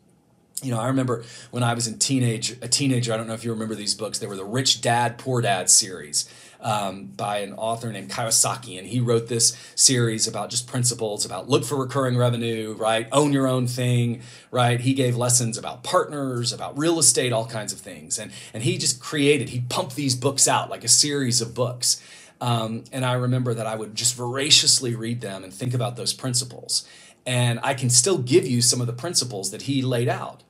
you 0.62 0.70
know, 0.72 0.80
I 0.80 0.86
remember 0.86 1.22
when 1.50 1.62
I 1.62 1.74
was 1.74 1.86
in 1.86 1.98
teenage 1.98 2.52
a 2.62 2.68
teenager. 2.68 3.12
I 3.12 3.18
don't 3.18 3.26
know 3.26 3.34
if 3.34 3.44
you 3.44 3.52
remember 3.52 3.74
these 3.74 3.94
books. 3.94 4.18
They 4.18 4.26
were 4.26 4.34
the 4.34 4.44
Rich 4.44 4.80
Dad 4.80 5.18
Poor 5.18 5.42
Dad 5.42 5.68
series 5.68 6.28
um, 6.60 7.06
by 7.16 7.38
an 7.38 7.52
author 7.54 7.92
named 7.92 8.10
Kiyosaki, 8.10 8.78
and 8.78 8.86
he 8.86 9.00
wrote 9.00 9.28
this 9.28 9.56
series 9.74 10.26
about 10.26 10.50
just 10.50 10.66
principles 10.66 11.24
about 11.24 11.48
look 11.48 11.64
for 11.64 11.76
recurring 11.76 12.16
revenue, 12.16 12.74
right? 12.78 13.08
Own 13.12 13.32
your 13.32 13.46
own 13.46 13.66
thing, 13.66 14.22
right? 14.50 14.80
He 14.80 14.94
gave 14.94 15.16
lessons 15.16 15.56
about 15.56 15.84
partners, 15.84 16.52
about 16.52 16.76
real 16.76 16.98
estate, 16.98 17.32
all 17.32 17.46
kinds 17.46 17.72
of 17.72 17.78
things, 17.78 18.18
and 18.18 18.32
and 18.52 18.62
he 18.62 18.78
just 18.78 19.00
created. 19.00 19.50
He 19.50 19.60
pumped 19.68 19.96
these 19.96 20.14
books 20.14 20.48
out 20.48 20.70
like 20.70 20.84
a 20.84 20.88
series 20.88 21.40
of 21.40 21.54
books. 21.54 22.02
Um, 22.40 22.84
and 22.92 23.04
I 23.04 23.14
remember 23.14 23.52
that 23.54 23.66
I 23.66 23.74
would 23.74 23.94
just 23.94 24.14
voraciously 24.14 24.94
read 24.94 25.20
them 25.20 25.42
and 25.42 25.52
think 25.52 25.74
about 25.74 25.96
those 25.96 26.12
principles. 26.12 26.86
And 27.26 27.58
I 27.62 27.74
can 27.74 27.90
still 27.90 28.18
give 28.18 28.46
you 28.46 28.62
some 28.62 28.80
of 28.80 28.86
the 28.86 28.92
principles 28.92 29.50
that 29.50 29.62
he 29.62 29.82
laid 29.82 30.08
out. 30.08 30.44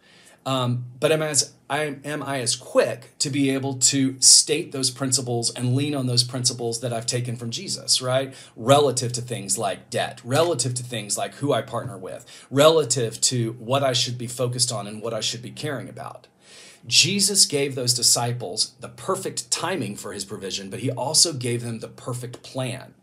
Um, 0.45 0.85
but 1.00 1.12
as 1.12 1.53
I 1.71 1.97
am 2.05 2.23
I 2.23 2.41
as 2.41 2.57
quick 2.57 3.19
to 3.19 3.29
be 3.29 3.51
able 3.51 3.75
to 3.75 4.19
state 4.21 4.73
those 4.73 4.91
principles 4.91 5.51
and 5.51 5.75
lean 5.77 5.95
on 5.95 6.07
those 6.07 6.25
principles 6.25 6.81
that 6.81 6.93
I've 6.93 7.05
taken 7.05 7.37
from 7.37 7.51
Jesus, 7.51 8.01
right? 8.01 8.35
Relative 8.57 9.13
to 9.13 9.21
things 9.21 9.59
like 9.59 9.91
debt, 9.91 10.21
relative 10.25 10.73
to 10.75 10.83
things 10.83 11.19
like 11.19 11.35
who 11.37 11.53
I 11.53 11.61
partner 11.61 11.99
with, 11.99 12.25
relative 12.51 13.21
to 13.23 13.53
what 13.59 13.83
I 13.83 13.93
should 13.93 14.17
be 14.17 14.27
focused 14.27 14.73
on 14.73 14.87
and 14.87 15.03
what 15.03 15.13
I 15.13 15.21
should 15.21 15.43
be 15.43 15.51
caring 15.51 15.89
about. 15.91 16.27
Jesus 16.87 17.45
gave 17.45 17.75
those 17.75 17.93
disciples 17.93 18.73
the 18.81 18.89
perfect 18.89 19.51
timing 19.51 19.95
for 19.95 20.13
his 20.13 20.25
provision, 20.25 20.71
but 20.71 20.81
he 20.81 20.91
also 20.91 21.35
gave 21.35 21.63
them 21.63 21.81
the 21.81 21.89
perfect 21.89 22.43
plan. 22.43 22.95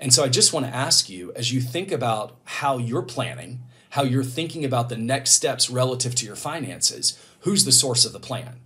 And 0.00 0.12
so 0.12 0.24
I 0.24 0.28
just 0.28 0.52
want 0.52 0.66
to 0.66 0.74
ask 0.74 1.08
you 1.08 1.32
as 1.36 1.52
you 1.52 1.60
think 1.60 1.92
about 1.92 2.36
how 2.44 2.78
you're 2.78 3.02
planning, 3.02 3.60
how 3.90 4.02
you're 4.02 4.24
thinking 4.24 4.64
about 4.64 4.88
the 4.88 4.96
next 4.96 5.32
steps 5.32 5.70
relative 5.70 6.14
to 6.16 6.26
your 6.26 6.36
finances, 6.36 7.18
who's 7.40 7.64
the 7.64 7.72
source 7.72 8.04
of 8.04 8.12
the 8.12 8.20
plan? 8.20 8.60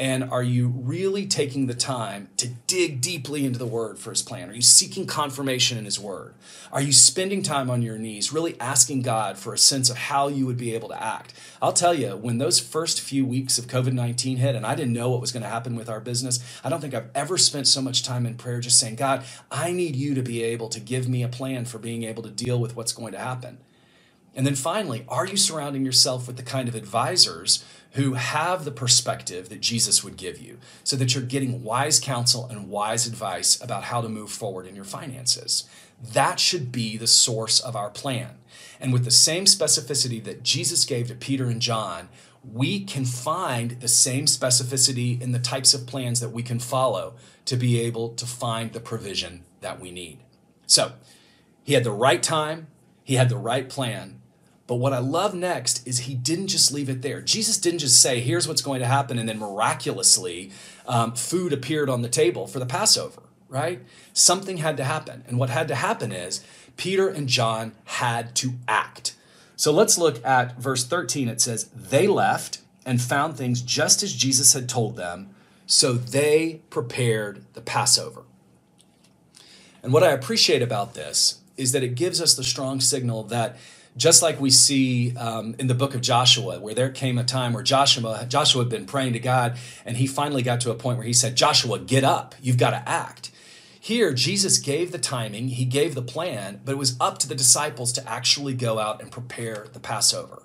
And 0.00 0.30
are 0.30 0.44
you 0.44 0.68
really 0.68 1.26
taking 1.26 1.66
the 1.66 1.74
time 1.74 2.28
to 2.36 2.46
dig 2.68 3.00
deeply 3.00 3.44
into 3.44 3.58
the 3.58 3.66
word 3.66 3.98
for 3.98 4.10
his 4.10 4.22
plan? 4.22 4.48
Are 4.48 4.54
you 4.54 4.62
seeking 4.62 5.06
confirmation 5.08 5.76
in 5.76 5.84
his 5.84 5.98
word? 5.98 6.34
Are 6.70 6.80
you 6.80 6.92
spending 6.92 7.42
time 7.42 7.68
on 7.68 7.82
your 7.82 7.98
knees, 7.98 8.32
really 8.32 8.58
asking 8.60 9.02
God 9.02 9.38
for 9.38 9.52
a 9.52 9.58
sense 9.58 9.90
of 9.90 9.96
how 9.96 10.28
you 10.28 10.46
would 10.46 10.56
be 10.56 10.72
able 10.72 10.88
to 10.90 11.02
act? 11.02 11.34
I'll 11.60 11.72
tell 11.72 11.94
you, 11.94 12.10
when 12.10 12.38
those 12.38 12.60
first 12.60 13.00
few 13.00 13.26
weeks 13.26 13.58
of 13.58 13.66
COVID 13.66 13.92
19 13.92 14.36
hit 14.36 14.54
and 14.54 14.64
I 14.64 14.76
didn't 14.76 14.92
know 14.92 15.10
what 15.10 15.20
was 15.20 15.32
going 15.32 15.42
to 15.42 15.48
happen 15.48 15.74
with 15.74 15.88
our 15.88 16.00
business, 16.00 16.38
I 16.62 16.68
don't 16.68 16.80
think 16.80 16.94
I've 16.94 17.10
ever 17.12 17.36
spent 17.36 17.66
so 17.66 17.82
much 17.82 18.04
time 18.04 18.24
in 18.24 18.36
prayer 18.36 18.60
just 18.60 18.78
saying, 18.78 18.94
God, 18.94 19.24
I 19.50 19.72
need 19.72 19.96
you 19.96 20.14
to 20.14 20.22
be 20.22 20.44
able 20.44 20.68
to 20.68 20.78
give 20.78 21.08
me 21.08 21.24
a 21.24 21.28
plan 21.28 21.64
for 21.64 21.78
being 21.78 22.04
able 22.04 22.22
to 22.22 22.30
deal 22.30 22.60
with 22.60 22.76
what's 22.76 22.92
going 22.92 23.12
to 23.14 23.18
happen. 23.18 23.58
And 24.34 24.46
then 24.46 24.54
finally, 24.54 25.04
are 25.08 25.26
you 25.26 25.36
surrounding 25.36 25.84
yourself 25.84 26.26
with 26.26 26.36
the 26.36 26.42
kind 26.42 26.68
of 26.68 26.74
advisors 26.74 27.64
who 27.92 28.14
have 28.14 28.64
the 28.64 28.70
perspective 28.70 29.48
that 29.48 29.60
Jesus 29.60 30.04
would 30.04 30.16
give 30.16 30.38
you 30.38 30.58
so 30.84 30.96
that 30.96 31.14
you're 31.14 31.24
getting 31.24 31.64
wise 31.64 31.98
counsel 31.98 32.46
and 32.46 32.68
wise 32.68 33.06
advice 33.06 33.60
about 33.60 33.84
how 33.84 34.00
to 34.00 34.08
move 34.08 34.30
forward 34.30 34.66
in 34.66 34.76
your 34.76 34.84
finances? 34.84 35.68
That 36.00 36.38
should 36.38 36.70
be 36.70 36.96
the 36.96 37.06
source 37.06 37.58
of 37.58 37.74
our 37.74 37.90
plan. 37.90 38.36
And 38.80 38.92
with 38.92 39.04
the 39.04 39.10
same 39.10 39.44
specificity 39.46 40.22
that 40.24 40.42
Jesus 40.42 40.84
gave 40.84 41.08
to 41.08 41.14
Peter 41.14 41.46
and 41.46 41.60
John, 41.60 42.08
we 42.44 42.84
can 42.84 43.04
find 43.04 43.72
the 43.80 43.88
same 43.88 44.26
specificity 44.26 45.20
in 45.20 45.32
the 45.32 45.38
types 45.38 45.74
of 45.74 45.86
plans 45.86 46.20
that 46.20 46.30
we 46.30 46.42
can 46.42 46.58
follow 46.58 47.14
to 47.46 47.56
be 47.56 47.80
able 47.80 48.10
to 48.10 48.26
find 48.26 48.72
the 48.72 48.80
provision 48.80 49.44
that 49.60 49.80
we 49.80 49.90
need. 49.90 50.18
So, 50.66 50.92
he 51.64 51.74
had 51.74 51.84
the 51.84 51.90
right 51.90 52.22
time, 52.22 52.68
he 53.02 53.16
had 53.16 53.28
the 53.28 53.36
right 53.36 53.68
plan, 53.68 54.17
but 54.68 54.76
what 54.76 54.92
I 54.92 54.98
love 54.98 55.34
next 55.34 55.84
is 55.88 56.00
he 56.00 56.14
didn't 56.14 56.48
just 56.48 56.70
leave 56.70 56.90
it 56.90 57.00
there. 57.00 57.22
Jesus 57.22 57.56
didn't 57.56 57.78
just 57.78 58.00
say, 58.02 58.20
here's 58.20 58.46
what's 58.46 58.60
going 58.60 58.80
to 58.80 58.86
happen, 58.86 59.18
and 59.18 59.26
then 59.26 59.38
miraculously, 59.38 60.52
um, 60.86 61.14
food 61.14 61.54
appeared 61.54 61.88
on 61.88 62.02
the 62.02 62.08
table 62.08 62.46
for 62.46 62.58
the 62.58 62.66
Passover, 62.66 63.22
right? 63.48 63.80
Something 64.12 64.58
had 64.58 64.76
to 64.76 64.84
happen. 64.84 65.24
And 65.26 65.38
what 65.38 65.48
had 65.48 65.68
to 65.68 65.74
happen 65.74 66.12
is 66.12 66.44
Peter 66.76 67.08
and 67.08 67.30
John 67.30 67.72
had 67.86 68.34
to 68.36 68.52
act. 68.68 69.16
So 69.56 69.72
let's 69.72 69.96
look 69.96 70.24
at 70.24 70.58
verse 70.58 70.84
13. 70.84 71.28
It 71.28 71.40
says, 71.40 71.70
They 71.74 72.06
left 72.06 72.60
and 72.84 73.00
found 73.00 73.38
things 73.38 73.62
just 73.62 74.02
as 74.02 74.12
Jesus 74.12 74.52
had 74.52 74.68
told 74.68 74.96
them, 74.96 75.30
so 75.66 75.94
they 75.94 76.60
prepared 76.68 77.42
the 77.54 77.62
Passover. 77.62 78.24
And 79.82 79.94
what 79.94 80.04
I 80.04 80.10
appreciate 80.10 80.60
about 80.60 80.92
this 80.92 81.40
is 81.56 81.72
that 81.72 81.82
it 81.82 81.94
gives 81.94 82.20
us 82.20 82.34
the 82.34 82.44
strong 82.44 82.80
signal 82.80 83.22
that 83.24 83.56
just 83.98 84.22
like 84.22 84.40
we 84.40 84.50
see 84.50 85.14
um, 85.16 85.54
in 85.58 85.66
the 85.66 85.74
book 85.74 85.94
of 85.94 86.00
Joshua, 86.00 86.58
where 86.60 86.74
there 86.74 86.88
came 86.88 87.18
a 87.18 87.24
time 87.24 87.52
where 87.52 87.62
Joshua 87.62 88.24
Joshua 88.28 88.62
had 88.62 88.70
been 88.70 88.86
praying 88.86 89.12
to 89.12 89.18
God, 89.18 89.58
and 89.84 89.96
he 89.96 90.06
finally 90.06 90.42
got 90.42 90.60
to 90.62 90.70
a 90.70 90.74
point 90.74 90.96
where 90.96 91.06
he 91.06 91.12
said, 91.12 91.36
"Joshua, 91.36 91.78
get 91.78 92.04
up! 92.04 92.34
You've 92.40 92.56
got 92.56 92.70
to 92.70 92.88
act." 92.88 93.30
Here, 93.80 94.12
Jesus 94.12 94.58
gave 94.58 94.92
the 94.92 94.98
timing, 94.98 95.48
he 95.48 95.64
gave 95.64 95.94
the 95.94 96.02
plan, 96.02 96.60
but 96.64 96.72
it 96.72 96.78
was 96.78 96.96
up 97.00 97.18
to 97.18 97.28
the 97.28 97.34
disciples 97.34 97.92
to 97.92 98.06
actually 98.08 98.52
go 98.52 98.78
out 98.78 99.00
and 99.00 99.10
prepare 99.10 99.66
the 99.72 99.80
Passover. 99.80 100.42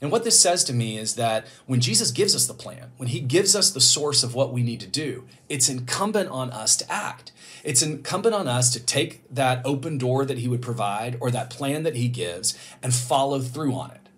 And 0.00 0.12
what 0.12 0.24
this 0.24 0.38
says 0.38 0.62
to 0.64 0.72
me 0.72 0.96
is 0.96 1.16
that 1.16 1.46
when 1.66 1.80
Jesus 1.80 2.12
gives 2.12 2.34
us 2.34 2.46
the 2.46 2.54
plan, 2.54 2.92
when 2.96 3.08
he 3.08 3.20
gives 3.20 3.56
us 3.56 3.70
the 3.70 3.80
source 3.80 4.22
of 4.22 4.34
what 4.34 4.52
we 4.52 4.62
need 4.62 4.80
to 4.80 4.86
do, 4.86 5.24
it's 5.48 5.68
incumbent 5.68 6.30
on 6.30 6.50
us 6.50 6.76
to 6.76 6.90
act. 6.90 7.32
It's 7.68 7.82
incumbent 7.82 8.34
on 8.34 8.48
us 8.48 8.70
to 8.70 8.80
take 8.80 9.22
that 9.28 9.60
open 9.62 9.98
door 9.98 10.24
that 10.24 10.38
he 10.38 10.48
would 10.48 10.62
provide 10.62 11.18
or 11.20 11.30
that 11.30 11.50
plan 11.50 11.82
that 11.82 11.96
he 11.96 12.08
gives 12.08 12.58
and 12.82 12.94
follow 12.94 13.40
through 13.40 13.74
on 13.74 13.90
it. 13.90 14.08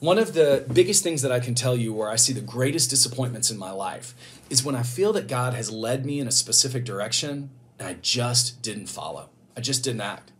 One 0.00 0.18
of 0.18 0.34
the 0.34 0.66
biggest 0.72 1.04
things 1.04 1.22
that 1.22 1.30
I 1.30 1.38
can 1.38 1.54
tell 1.54 1.76
you 1.76 1.94
where 1.94 2.08
I 2.08 2.16
see 2.16 2.32
the 2.32 2.40
greatest 2.40 2.90
disappointments 2.90 3.52
in 3.52 3.56
my 3.56 3.70
life 3.70 4.16
is 4.50 4.64
when 4.64 4.74
I 4.74 4.82
feel 4.82 5.12
that 5.12 5.28
God 5.28 5.54
has 5.54 5.70
led 5.70 6.04
me 6.04 6.18
in 6.18 6.26
a 6.26 6.32
specific 6.32 6.84
direction 6.84 7.50
and 7.78 7.86
I 7.86 7.98
just 8.02 8.62
didn't 8.62 8.88
follow. 8.88 9.30
I 9.56 9.60
just 9.60 9.84
didn't 9.84 10.00
act. 10.00 10.32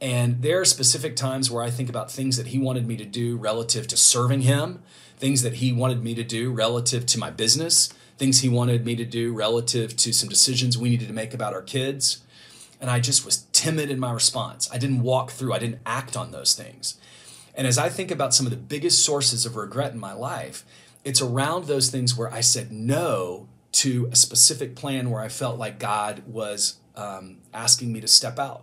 And 0.00 0.42
there 0.42 0.60
are 0.60 0.64
specific 0.64 1.14
times 1.14 1.52
where 1.52 1.62
I 1.62 1.70
think 1.70 1.88
about 1.88 2.10
things 2.10 2.36
that 2.36 2.48
he 2.48 2.58
wanted 2.58 2.84
me 2.84 2.96
to 2.96 3.04
do 3.04 3.36
relative 3.36 3.86
to 3.86 3.96
serving 3.96 4.40
him, 4.40 4.82
things 5.18 5.42
that 5.42 5.54
he 5.54 5.72
wanted 5.72 6.02
me 6.02 6.16
to 6.16 6.24
do 6.24 6.50
relative 6.50 7.06
to 7.06 7.18
my 7.20 7.30
business, 7.30 7.94
things 8.22 8.38
he 8.38 8.48
wanted 8.48 8.84
me 8.84 8.94
to 8.94 9.04
do 9.04 9.32
relative 9.32 9.96
to 9.96 10.12
some 10.12 10.28
decisions 10.28 10.78
we 10.78 10.88
needed 10.88 11.08
to 11.08 11.12
make 11.12 11.34
about 11.34 11.52
our 11.52 11.60
kids. 11.60 12.22
And 12.80 12.88
I 12.88 13.00
just 13.00 13.24
was 13.24 13.48
timid 13.50 13.90
in 13.90 13.98
my 13.98 14.12
response. 14.12 14.70
I 14.72 14.78
didn't 14.78 15.02
walk 15.02 15.32
through, 15.32 15.52
I 15.52 15.58
didn't 15.58 15.80
act 15.84 16.16
on 16.16 16.30
those 16.30 16.54
things. 16.54 17.00
And 17.56 17.66
as 17.66 17.78
I 17.78 17.88
think 17.88 18.12
about 18.12 18.32
some 18.32 18.46
of 18.46 18.50
the 18.50 18.56
biggest 18.56 19.04
sources 19.04 19.44
of 19.44 19.56
regret 19.56 19.92
in 19.92 19.98
my 19.98 20.12
life, 20.12 20.64
it's 21.04 21.20
around 21.20 21.64
those 21.64 21.90
things 21.90 22.16
where 22.16 22.32
I 22.32 22.42
said 22.42 22.70
no 22.70 23.48
to 23.72 24.08
a 24.12 24.14
specific 24.14 24.76
plan 24.76 25.10
where 25.10 25.20
I 25.20 25.28
felt 25.28 25.58
like 25.58 25.80
God 25.80 26.22
was 26.24 26.76
um, 26.94 27.38
asking 27.52 27.92
me 27.92 28.00
to 28.02 28.06
step 28.06 28.38
out. 28.38 28.62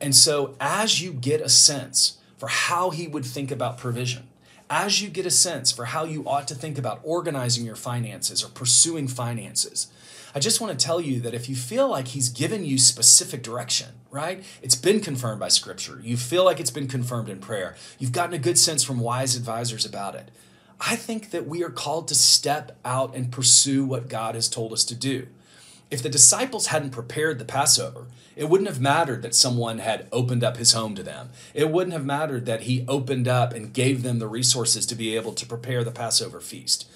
And 0.00 0.16
so, 0.16 0.56
as 0.58 1.00
you 1.00 1.12
get 1.12 1.40
a 1.40 1.48
sense 1.48 2.18
for 2.38 2.48
how 2.48 2.90
He 2.90 3.06
would 3.06 3.24
think 3.24 3.52
about 3.52 3.78
provision, 3.78 4.26
as 4.74 5.00
you 5.00 5.08
get 5.08 5.24
a 5.24 5.30
sense 5.30 5.70
for 5.70 5.84
how 5.84 6.02
you 6.02 6.26
ought 6.26 6.48
to 6.48 6.54
think 6.54 6.76
about 6.76 6.98
organizing 7.04 7.64
your 7.64 7.76
finances 7.76 8.42
or 8.42 8.48
pursuing 8.48 9.06
finances, 9.06 9.86
I 10.34 10.40
just 10.40 10.60
want 10.60 10.76
to 10.76 10.84
tell 10.84 11.00
you 11.00 11.20
that 11.20 11.32
if 11.32 11.48
you 11.48 11.54
feel 11.54 11.86
like 11.86 12.08
He's 12.08 12.28
given 12.28 12.64
you 12.64 12.76
specific 12.76 13.44
direction, 13.44 13.90
right? 14.10 14.42
It's 14.62 14.74
been 14.74 14.98
confirmed 14.98 15.38
by 15.38 15.46
Scripture. 15.46 16.00
You 16.02 16.16
feel 16.16 16.44
like 16.44 16.58
it's 16.58 16.72
been 16.72 16.88
confirmed 16.88 17.28
in 17.28 17.38
prayer. 17.38 17.76
You've 18.00 18.10
gotten 18.10 18.34
a 18.34 18.38
good 18.38 18.58
sense 18.58 18.82
from 18.82 18.98
wise 18.98 19.36
advisors 19.36 19.86
about 19.86 20.16
it. 20.16 20.32
I 20.80 20.96
think 20.96 21.30
that 21.30 21.46
we 21.46 21.62
are 21.62 21.70
called 21.70 22.08
to 22.08 22.16
step 22.16 22.76
out 22.84 23.14
and 23.14 23.30
pursue 23.30 23.84
what 23.84 24.08
God 24.08 24.34
has 24.34 24.48
told 24.48 24.72
us 24.72 24.84
to 24.86 24.96
do. 24.96 25.28
If 25.90 26.02
the 26.02 26.08
disciples 26.08 26.68
hadn't 26.68 26.90
prepared 26.90 27.38
the 27.38 27.44
Passover, 27.44 28.06
it 28.36 28.48
wouldn't 28.48 28.68
have 28.68 28.80
mattered 28.80 29.22
that 29.22 29.34
someone 29.34 29.78
had 29.78 30.08
opened 30.10 30.42
up 30.42 30.56
his 30.56 30.72
home 30.72 30.94
to 30.96 31.02
them. 31.02 31.30
It 31.52 31.70
wouldn't 31.70 31.92
have 31.92 32.04
mattered 32.04 32.46
that 32.46 32.62
he 32.62 32.84
opened 32.88 33.28
up 33.28 33.52
and 33.52 33.72
gave 33.72 34.02
them 34.02 34.18
the 34.18 34.26
resources 34.26 34.86
to 34.86 34.94
be 34.94 35.14
able 35.14 35.32
to 35.34 35.46
prepare 35.46 35.84
the 35.84 35.92
Passover 35.92 36.40
feast. 36.40 36.88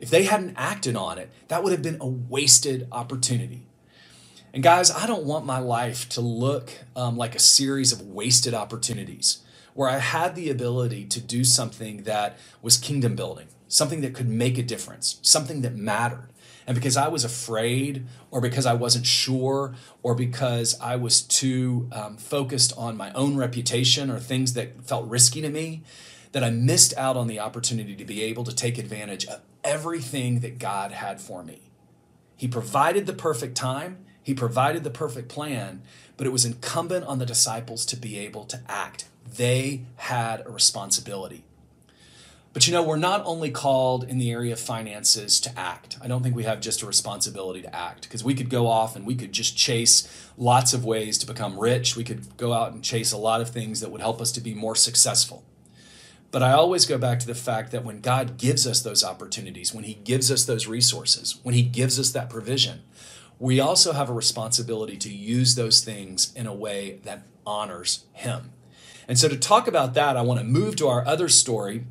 If 0.00 0.10
they 0.10 0.24
hadn't 0.24 0.56
acted 0.56 0.96
on 0.96 1.18
it, 1.18 1.30
that 1.48 1.62
would 1.62 1.72
have 1.72 1.82
been 1.82 1.98
a 2.00 2.06
wasted 2.06 2.86
opportunity. 2.92 3.66
And 4.52 4.62
guys, 4.62 4.90
I 4.90 5.06
don't 5.06 5.24
want 5.24 5.44
my 5.44 5.58
life 5.58 6.08
to 6.10 6.20
look 6.20 6.70
um, 6.94 7.16
like 7.16 7.34
a 7.34 7.40
series 7.40 7.92
of 7.92 8.02
wasted 8.02 8.54
opportunities 8.54 9.42
where 9.74 9.90
I 9.90 9.98
had 9.98 10.34
the 10.34 10.48
ability 10.48 11.04
to 11.04 11.20
do 11.20 11.44
something 11.44 12.04
that 12.04 12.38
was 12.62 12.78
kingdom 12.78 13.14
building, 13.14 13.48
something 13.68 14.00
that 14.00 14.14
could 14.14 14.28
make 14.28 14.56
a 14.56 14.62
difference, 14.62 15.18
something 15.20 15.60
that 15.60 15.76
mattered. 15.76 16.30
And 16.66 16.74
because 16.74 16.96
I 16.96 17.08
was 17.08 17.24
afraid, 17.24 18.06
or 18.30 18.40
because 18.40 18.66
I 18.66 18.74
wasn't 18.74 19.06
sure, 19.06 19.74
or 20.02 20.14
because 20.14 20.78
I 20.80 20.96
was 20.96 21.22
too 21.22 21.88
um, 21.92 22.16
focused 22.16 22.72
on 22.76 22.96
my 22.96 23.12
own 23.12 23.36
reputation 23.36 24.10
or 24.10 24.18
things 24.18 24.54
that 24.54 24.82
felt 24.82 25.08
risky 25.08 25.40
to 25.42 25.48
me, 25.48 25.82
that 26.32 26.42
I 26.42 26.50
missed 26.50 26.92
out 26.96 27.16
on 27.16 27.28
the 27.28 27.38
opportunity 27.38 27.94
to 27.94 28.04
be 28.04 28.22
able 28.22 28.44
to 28.44 28.54
take 28.54 28.78
advantage 28.78 29.26
of 29.26 29.40
everything 29.62 30.40
that 30.40 30.58
God 30.58 30.92
had 30.92 31.20
for 31.20 31.42
me. 31.44 31.70
He 32.36 32.48
provided 32.48 33.06
the 33.06 33.12
perfect 33.12 33.56
time, 33.56 34.04
He 34.22 34.34
provided 34.34 34.82
the 34.82 34.90
perfect 34.90 35.28
plan, 35.28 35.82
but 36.16 36.26
it 36.26 36.30
was 36.30 36.44
incumbent 36.44 37.06
on 37.06 37.20
the 37.20 37.26
disciples 37.26 37.86
to 37.86 37.96
be 37.96 38.18
able 38.18 38.44
to 38.46 38.60
act. 38.68 39.06
They 39.36 39.82
had 39.96 40.44
a 40.44 40.50
responsibility. 40.50 41.44
But 42.56 42.66
you 42.66 42.72
know, 42.72 42.82
we're 42.82 42.96
not 42.96 43.20
only 43.26 43.50
called 43.50 44.04
in 44.04 44.16
the 44.16 44.30
area 44.30 44.54
of 44.54 44.58
finances 44.58 45.40
to 45.40 45.52
act. 45.58 45.98
I 46.00 46.08
don't 46.08 46.22
think 46.22 46.34
we 46.34 46.44
have 46.44 46.62
just 46.62 46.80
a 46.80 46.86
responsibility 46.86 47.60
to 47.60 47.76
act 47.76 48.04
because 48.04 48.24
we 48.24 48.34
could 48.34 48.48
go 48.48 48.66
off 48.66 48.96
and 48.96 49.06
we 49.06 49.14
could 49.14 49.30
just 49.30 49.58
chase 49.58 50.08
lots 50.38 50.72
of 50.72 50.82
ways 50.82 51.18
to 51.18 51.26
become 51.26 51.60
rich. 51.60 51.96
We 51.96 52.02
could 52.02 52.34
go 52.38 52.54
out 52.54 52.72
and 52.72 52.82
chase 52.82 53.12
a 53.12 53.18
lot 53.18 53.42
of 53.42 53.50
things 53.50 53.80
that 53.80 53.90
would 53.90 54.00
help 54.00 54.22
us 54.22 54.32
to 54.32 54.40
be 54.40 54.54
more 54.54 54.74
successful. 54.74 55.44
But 56.30 56.42
I 56.42 56.52
always 56.52 56.86
go 56.86 56.96
back 56.96 57.20
to 57.20 57.26
the 57.26 57.34
fact 57.34 57.72
that 57.72 57.84
when 57.84 58.00
God 58.00 58.38
gives 58.38 58.66
us 58.66 58.80
those 58.80 59.04
opportunities, 59.04 59.74
when 59.74 59.84
He 59.84 59.92
gives 59.92 60.30
us 60.30 60.46
those 60.46 60.66
resources, 60.66 61.38
when 61.42 61.54
He 61.54 61.62
gives 61.62 62.00
us 62.00 62.10
that 62.12 62.30
provision, 62.30 62.80
we 63.38 63.60
also 63.60 63.92
have 63.92 64.08
a 64.08 64.14
responsibility 64.14 64.96
to 64.96 65.12
use 65.12 65.56
those 65.56 65.84
things 65.84 66.32
in 66.34 66.46
a 66.46 66.54
way 66.54 67.00
that 67.04 67.26
honors 67.44 68.06
Him. 68.14 68.52
And 69.06 69.18
so, 69.18 69.28
to 69.28 69.36
talk 69.36 69.68
about 69.68 69.92
that, 69.92 70.16
I 70.16 70.22
want 70.22 70.40
to 70.40 70.46
move 70.46 70.74
to 70.76 70.88
our 70.88 71.06
other 71.06 71.28
story 71.28 71.84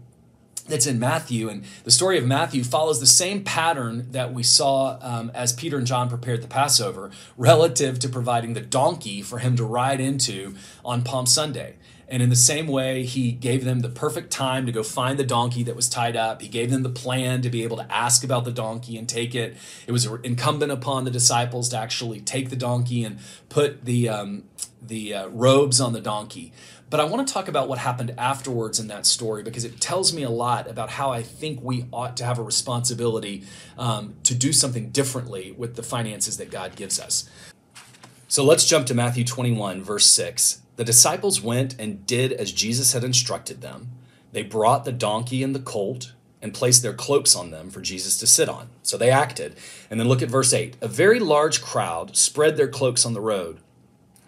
that's 0.68 0.88
in 0.88 1.00
Matthew. 1.00 1.50
And 1.50 1.64
the 1.84 1.92
story 1.92 2.18
of 2.18 2.26
Matthew 2.26 2.64
follows 2.64 3.00
the 3.00 3.06
same 3.06 3.44
pattern 3.44 4.12
that 4.12 4.34
we 4.34 4.44
saw 4.44 4.98
um, 5.02 5.32
as 5.34 5.54
Peter 5.54 5.78
and 5.78 5.88
John 5.88 6.10
prepared 6.10 6.42
the 6.42 6.48
Passover 6.48 7.12
relative 7.38 8.00
to 8.00 8.10
providing 8.10 8.54
the 8.54 8.62
donkey 8.62 9.22
for 9.22 9.40
him 9.40 9.56
to 9.58 9.64
ride 9.64 10.00
into 10.00 10.56
on 10.84 11.04
Palm 11.04 11.26
Sunday. 11.26 11.76
And 12.08 12.22
in 12.22 12.30
the 12.30 12.36
same 12.36 12.68
way, 12.68 13.04
he 13.04 13.32
gave 13.32 13.66
them 13.66 13.80
the 13.80 13.90
perfect 13.90 14.32
time 14.32 14.68
to 14.68 14.72
go 14.72 14.84
find 14.84 15.18
the 15.18 15.24
donkey 15.24 15.64
that 15.64 15.76
was 15.76 15.90
tied 15.90 16.16
up. 16.16 16.42
He 16.42 16.48
gave 16.48 16.70
them 16.70 16.84
the 16.84 16.90
plan 16.90 17.42
to 17.42 17.50
be 17.50 17.64
able 17.64 17.78
to 17.78 17.92
ask 17.92 18.24
about 18.24 18.46
the 18.46 18.52
donkey 18.52 18.96
and 18.98 19.10
take 19.10 19.34
it. 19.34 19.58
It 19.88 19.92
was 19.92 20.06
incumbent 20.24 20.72
upon 20.72 21.06
the 21.06 21.12
disciples 21.12 21.70
to 21.70 21.78
actually 21.78 22.22
take 22.22 22.52
the 22.52 22.56
donkey 22.56 23.04
and 23.04 23.18
put 23.50 23.86
the 23.86 24.10
um, 24.10 24.44
the 24.82 25.16
uh, 25.16 25.28
robes 25.30 25.82
on 25.82 25.94
the 25.94 26.02
donkey. 26.02 26.54
But 26.90 27.00
I 27.00 27.04
want 27.06 27.28
to 27.28 27.34
talk 27.34 27.48
about 27.48 27.68
what 27.68 27.80
happened 27.80 28.14
afterwards 28.18 28.80
in 28.80 28.88
that 28.88 29.06
story 29.06 29.42
because 29.42 29.66
it 29.66 29.82
tells 29.82 30.14
me 30.14 30.24
a 30.24 30.30
lot 30.30 30.70
about 30.70 30.92
how 30.92 31.12
I 31.12 31.24
think 31.24 31.60
we 31.64 31.86
ought 31.92 32.16
to 32.18 32.26
have 32.26 32.38
a 32.38 32.44
responsibility 32.44 33.44
um, 33.78 34.16
to 34.24 34.36
do 34.36 34.54
something 34.54 34.90
differently 34.90 35.52
with 35.58 35.76
the 35.76 35.84
finances 35.84 36.38
that 36.38 36.52
God 36.52 36.76
gives 36.76 37.00
us. 37.00 37.28
So 38.28 38.44
let's 38.44 38.66
jump 38.66 38.86
to 38.88 38.94
Matthew 38.94 39.24
21, 39.24 39.82
verse 39.82 40.06
6. 40.08 40.62
The 40.76 40.84
disciples 40.84 41.42
went 41.42 41.76
and 41.80 42.06
did 42.06 42.34
as 42.34 42.52
Jesus 42.52 42.94
had 42.94 43.04
instructed 43.04 43.62
them. 43.62 43.90
They 44.32 44.44
brought 44.44 44.86
the 44.86 44.92
donkey 44.92 45.42
and 45.42 45.56
the 45.56 45.60
colt 45.60 46.14
and 46.42 46.54
placed 46.54 46.84
their 46.84 46.94
cloaks 46.94 47.36
on 47.36 47.50
them 47.50 47.72
for 47.72 47.82
Jesus 47.82 48.18
to 48.20 48.28
sit 48.28 48.48
on. 48.48 48.70
So 48.84 48.98
they 48.98 49.10
acted. 49.10 49.56
And 49.90 50.00
then 50.00 50.08
look 50.08 50.22
at 50.22 50.30
verse 50.30 50.54
8. 50.54 50.76
A 50.82 50.88
very 50.88 51.20
large 51.20 51.62
crowd 51.62 52.16
spread 52.16 52.58
their 52.58 52.68
cloaks 52.68 53.06
on 53.06 53.14
the 53.14 53.22
road 53.22 53.60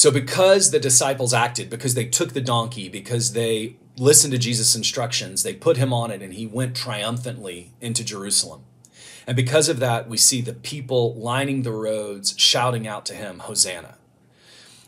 So, 0.00 0.10
because 0.10 0.70
the 0.70 0.80
disciples 0.80 1.34
acted, 1.34 1.68
because 1.68 1.92
they 1.92 2.06
took 2.06 2.32
the 2.32 2.40
donkey, 2.40 2.88
because 2.88 3.34
they 3.34 3.76
listened 3.98 4.32
to 4.32 4.38
Jesus' 4.38 4.74
instructions, 4.74 5.42
they 5.42 5.52
put 5.52 5.76
him 5.76 5.92
on 5.92 6.10
it 6.10 6.22
and 6.22 6.32
he 6.32 6.46
went 6.46 6.74
triumphantly 6.74 7.72
into 7.82 8.02
Jerusalem. 8.02 8.62
And 9.26 9.36
because 9.36 9.68
of 9.68 9.78
that, 9.80 10.08
we 10.08 10.16
see 10.16 10.40
the 10.40 10.54
people 10.54 11.14
lining 11.16 11.64
the 11.64 11.72
roads 11.72 12.34
shouting 12.38 12.88
out 12.88 13.04
to 13.06 13.14
him, 13.14 13.40
Hosanna. 13.40 13.98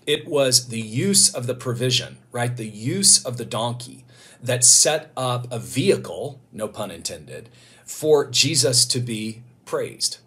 It 0.06 0.26
was 0.26 0.68
the 0.68 0.80
use 0.80 1.28
of 1.34 1.46
the 1.46 1.54
provision, 1.54 2.16
right? 2.30 2.56
The 2.56 2.66
use 2.66 3.22
of 3.22 3.36
the 3.36 3.44
donkey 3.44 4.06
that 4.42 4.64
set 4.64 5.12
up 5.14 5.46
a 5.52 5.58
vehicle, 5.58 6.40
no 6.52 6.68
pun 6.68 6.90
intended, 6.90 7.50
for 7.84 8.30
Jesus 8.30 8.86
to 8.86 8.98
be 8.98 9.42
praised. 9.66 10.20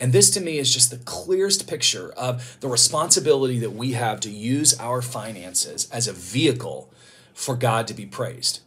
And 0.00 0.12
this 0.12 0.30
to 0.30 0.40
me 0.40 0.58
is 0.58 0.72
just 0.72 0.90
the 0.90 0.98
clearest 0.98 1.68
picture 1.68 2.12
of 2.12 2.58
the 2.60 2.68
responsibility 2.68 3.58
that 3.60 3.72
we 3.72 3.92
have 3.92 4.20
to 4.20 4.30
use 4.30 4.78
our 4.78 5.00
finances 5.00 5.88
as 5.90 6.08
a 6.08 6.12
vehicle 6.12 6.90
for 7.32 7.56
God 7.56 7.86
to 7.88 7.94
be 7.94 8.06
praised. 8.06 8.60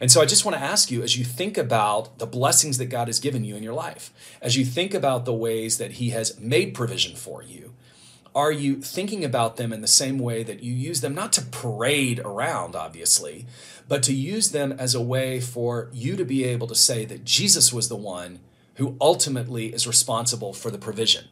And 0.00 0.12
so 0.12 0.20
I 0.20 0.26
just 0.26 0.44
want 0.44 0.56
to 0.56 0.62
ask 0.62 0.90
you 0.90 1.02
as 1.02 1.18
you 1.18 1.24
think 1.24 1.58
about 1.58 2.18
the 2.18 2.26
blessings 2.26 2.78
that 2.78 2.86
God 2.86 3.08
has 3.08 3.18
given 3.18 3.44
you 3.44 3.56
in 3.56 3.62
your 3.62 3.74
life, 3.74 4.12
as 4.40 4.56
you 4.56 4.64
think 4.64 4.94
about 4.94 5.24
the 5.24 5.34
ways 5.34 5.78
that 5.78 5.92
He 5.92 6.10
has 6.10 6.38
made 6.38 6.74
provision 6.74 7.16
for 7.16 7.42
you, 7.42 7.74
are 8.34 8.52
you 8.52 8.76
thinking 8.80 9.24
about 9.24 9.56
them 9.56 9.72
in 9.72 9.80
the 9.80 9.88
same 9.88 10.18
way 10.18 10.44
that 10.44 10.62
you 10.62 10.72
use 10.72 11.00
them, 11.00 11.14
not 11.14 11.32
to 11.32 11.42
parade 11.42 12.20
around, 12.20 12.76
obviously, 12.76 13.46
but 13.88 14.02
to 14.04 14.14
use 14.14 14.52
them 14.52 14.70
as 14.72 14.94
a 14.94 15.02
way 15.02 15.40
for 15.40 15.88
you 15.92 16.14
to 16.14 16.24
be 16.24 16.44
able 16.44 16.68
to 16.68 16.74
say 16.74 17.04
that 17.06 17.24
Jesus 17.24 17.72
was 17.72 17.88
the 17.88 17.96
one 17.96 18.38
who 18.78 18.96
ultimately 19.00 19.66
is 19.74 19.86
responsible 19.86 20.52
for 20.54 20.70
the 20.70 20.78
provision. 20.78 21.26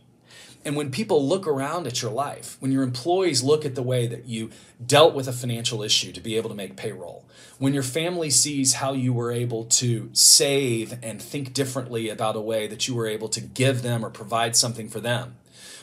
And 0.65 0.75
when 0.75 0.91
people 0.91 1.25
look 1.25 1.47
around 1.47 1.87
at 1.87 2.03
your 2.03 2.11
life, 2.11 2.57
when 2.59 2.73
your 2.73 2.83
employees 2.83 3.45
look 3.45 3.65
at 3.65 3.77
the 3.77 3.85
way 3.85 4.09
that 4.09 4.27
you 4.27 4.51
dealt 4.85 5.15
with 5.15 5.29
a 5.29 5.33
financial 5.33 5.81
issue 5.81 6.11
to 6.11 6.21
be 6.21 6.37
able 6.37 6.51
to 6.51 6.57
make 6.57 6.77
payroll, 6.77 7.25
when 7.59 7.73
your 7.73 7.85
family 7.85 8.31
sees 8.31 8.75
how 8.75 8.95
you 8.95 9.13
were 9.13 9.31
able 9.31 9.65
to 9.67 10.11
save 10.13 10.99
and 11.05 11.23
think 11.23 11.53
differently 11.53 12.09
about 12.09 12.35
a 12.35 12.41
way 12.41 12.67
that 12.67 12.89
you 12.89 12.97
were 12.97 13.07
able 13.07 13.29
to 13.29 13.41
give 13.41 13.83
them 13.83 14.05
or 14.05 14.11
provide 14.11 14.57
something 14.57 14.89
for 14.89 14.99
them, 14.99 15.37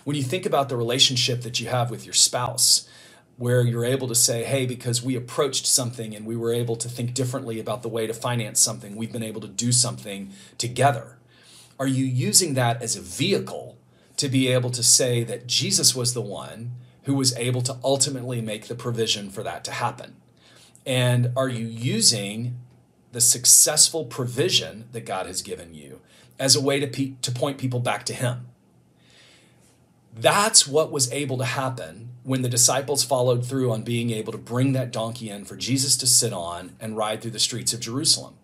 when 0.04 0.18
you 0.18 0.24
think 0.24 0.46
about 0.46 0.68
the 0.68 0.76
relationship 0.76 1.44
that 1.44 1.62
you 1.62 1.68
have 1.68 1.90
with 1.90 2.06
your 2.06 2.14
spouse, 2.14 2.90
where 3.38 3.62
you're 3.62 3.86
able 3.86 4.10
to 4.10 4.16
say, 4.16 4.44
hey, 4.44 4.66
because 4.66 5.02
we 5.02 5.16
approached 5.16 5.66
something 5.66 6.14
and 6.14 6.26
we 6.26 6.36
were 6.36 6.54
able 6.54 6.76
to 6.76 6.90
think 6.90 7.14
differently 7.14 7.58
about 7.58 7.84
the 7.84 7.90
way 7.90 8.06
to 8.06 8.14
finance 8.14 8.60
something, 8.60 8.98
we've 8.98 9.14
been 9.14 9.24
able 9.24 9.42
to 9.42 9.48
do 9.48 9.72
something 9.72 10.34
together 10.58 11.18
are 11.80 11.88
you 11.88 12.06
using 12.06 12.54
that 12.54 12.82
as 12.82 12.96
a 12.96 13.02
vehicle 13.02 13.78
to 14.18 14.30
be 14.30 14.48
able 14.48 14.70
to 14.72 14.84
say 14.84 15.24
that 15.24 15.48
Jesus 15.48 15.96
was 15.96 16.14
the 16.14 16.22
one 16.22 16.72
who 17.04 17.16
was 17.16 17.36
able 17.36 17.62
to 17.62 17.78
ultimately 17.84 18.42
make 18.42 18.68
the 18.68 18.76
provision 18.76 19.30
for 19.30 19.44
that 19.44 19.64
to 19.66 19.72
happen? 19.72 20.16
And 20.86 21.32
are 21.36 21.50
you 21.50 21.66
using 21.66 22.58
the 23.12 23.22
successful 23.22 24.06
provision 24.06 24.90
that 24.92 25.06
God 25.06 25.26
has 25.26 25.42
given 25.42 25.74
you 25.74 26.02
as 26.40 26.56
a 26.56 26.62
way 26.62 26.80
to, 26.80 26.88
pe- 26.88 27.14
to 27.22 27.32
point 27.32 27.58
people 27.58 27.80
back 27.80 28.06
to 28.06 28.14
Him? 28.14 28.48
That's 30.16 30.68
what 30.68 30.92
was 30.92 31.12
able 31.12 31.38
to 31.40 31.46
happen 31.46 32.10
when 32.24 32.42
the 32.42 32.50
disciples 32.50 33.04
followed 33.04 33.46
through 33.46 33.72
on 33.72 33.84
being 33.84 34.12
able 34.12 34.32
to 34.32 34.38
bring 34.38 34.74
that 34.74 34.92
donkey 34.92 35.30
in 35.30 35.44
for 35.46 35.56
Jesus 35.56 35.98
to 35.98 36.08
sit 36.08 36.32
on 36.32 36.76
and 36.80 36.96
ride 36.96 37.22
through 37.22 37.32
the 37.32 37.40
streets 37.40 37.74
of 37.74 37.80
Jerusalem. 37.80 38.36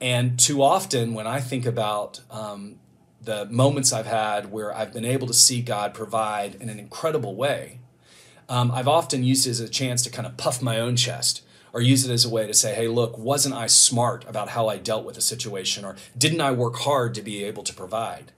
And 0.00 0.38
too 0.38 0.62
often, 0.62 1.14
when 1.14 1.26
I 1.26 1.40
think 1.40 1.66
about 1.66 2.20
um, 2.30 2.76
the 3.20 3.44
moments 3.46 3.92
I've 3.92 4.06
had 4.06 4.50
where 4.50 4.74
I've 4.74 4.92
been 4.92 5.04
able 5.04 5.26
to 5.26 5.34
see 5.34 5.60
God 5.60 5.92
provide 5.92 6.54
in 6.56 6.68
an 6.68 6.78
incredible 6.78 7.34
way, 7.34 7.80
um, 8.48 8.70
I've 8.70 8.88
often 8.88 9.22
used 9.22 9.46
it 9.46 9.50
as 9.50 9.60
a 9.60 9.68
chance 9.68 10.02
to 10.02 10.10
kind 10.10 10.26
of 10.26 10.36
puff 10.36 10.62
my 10.62 10.80
own 10.80 10.96
chest 10.96 11.42
or 11.72 11.80
use 11.80 12.04
it 12.04 12.12
as 12.12 12.24
a 12.24 12.30
way 12.30 12.46
to 12.46 12.54
say, 12.54 12.74
hey, 12.74 12.88
look, 12.88 13.16
wasn't 13.16 13.54
I 13.54 13.66
smart 13.66 14.24
about 14.28 14.50
how 14.50 14.68
I 14.68 14.76
dealt 14.76 15.04
with 15.04 15.16
a 15.16 15.20
situation? 15.20 15.84
Or 15.84 15.96
didn't 16.16 16.40
I 16.40 16.50
work 16.50 16.76
hard 16.76 17.14
to 17.14 17.22
be 17.22 17.44
able 17.44 17.62
to 17.62 17.74
provide? 17.74 18.32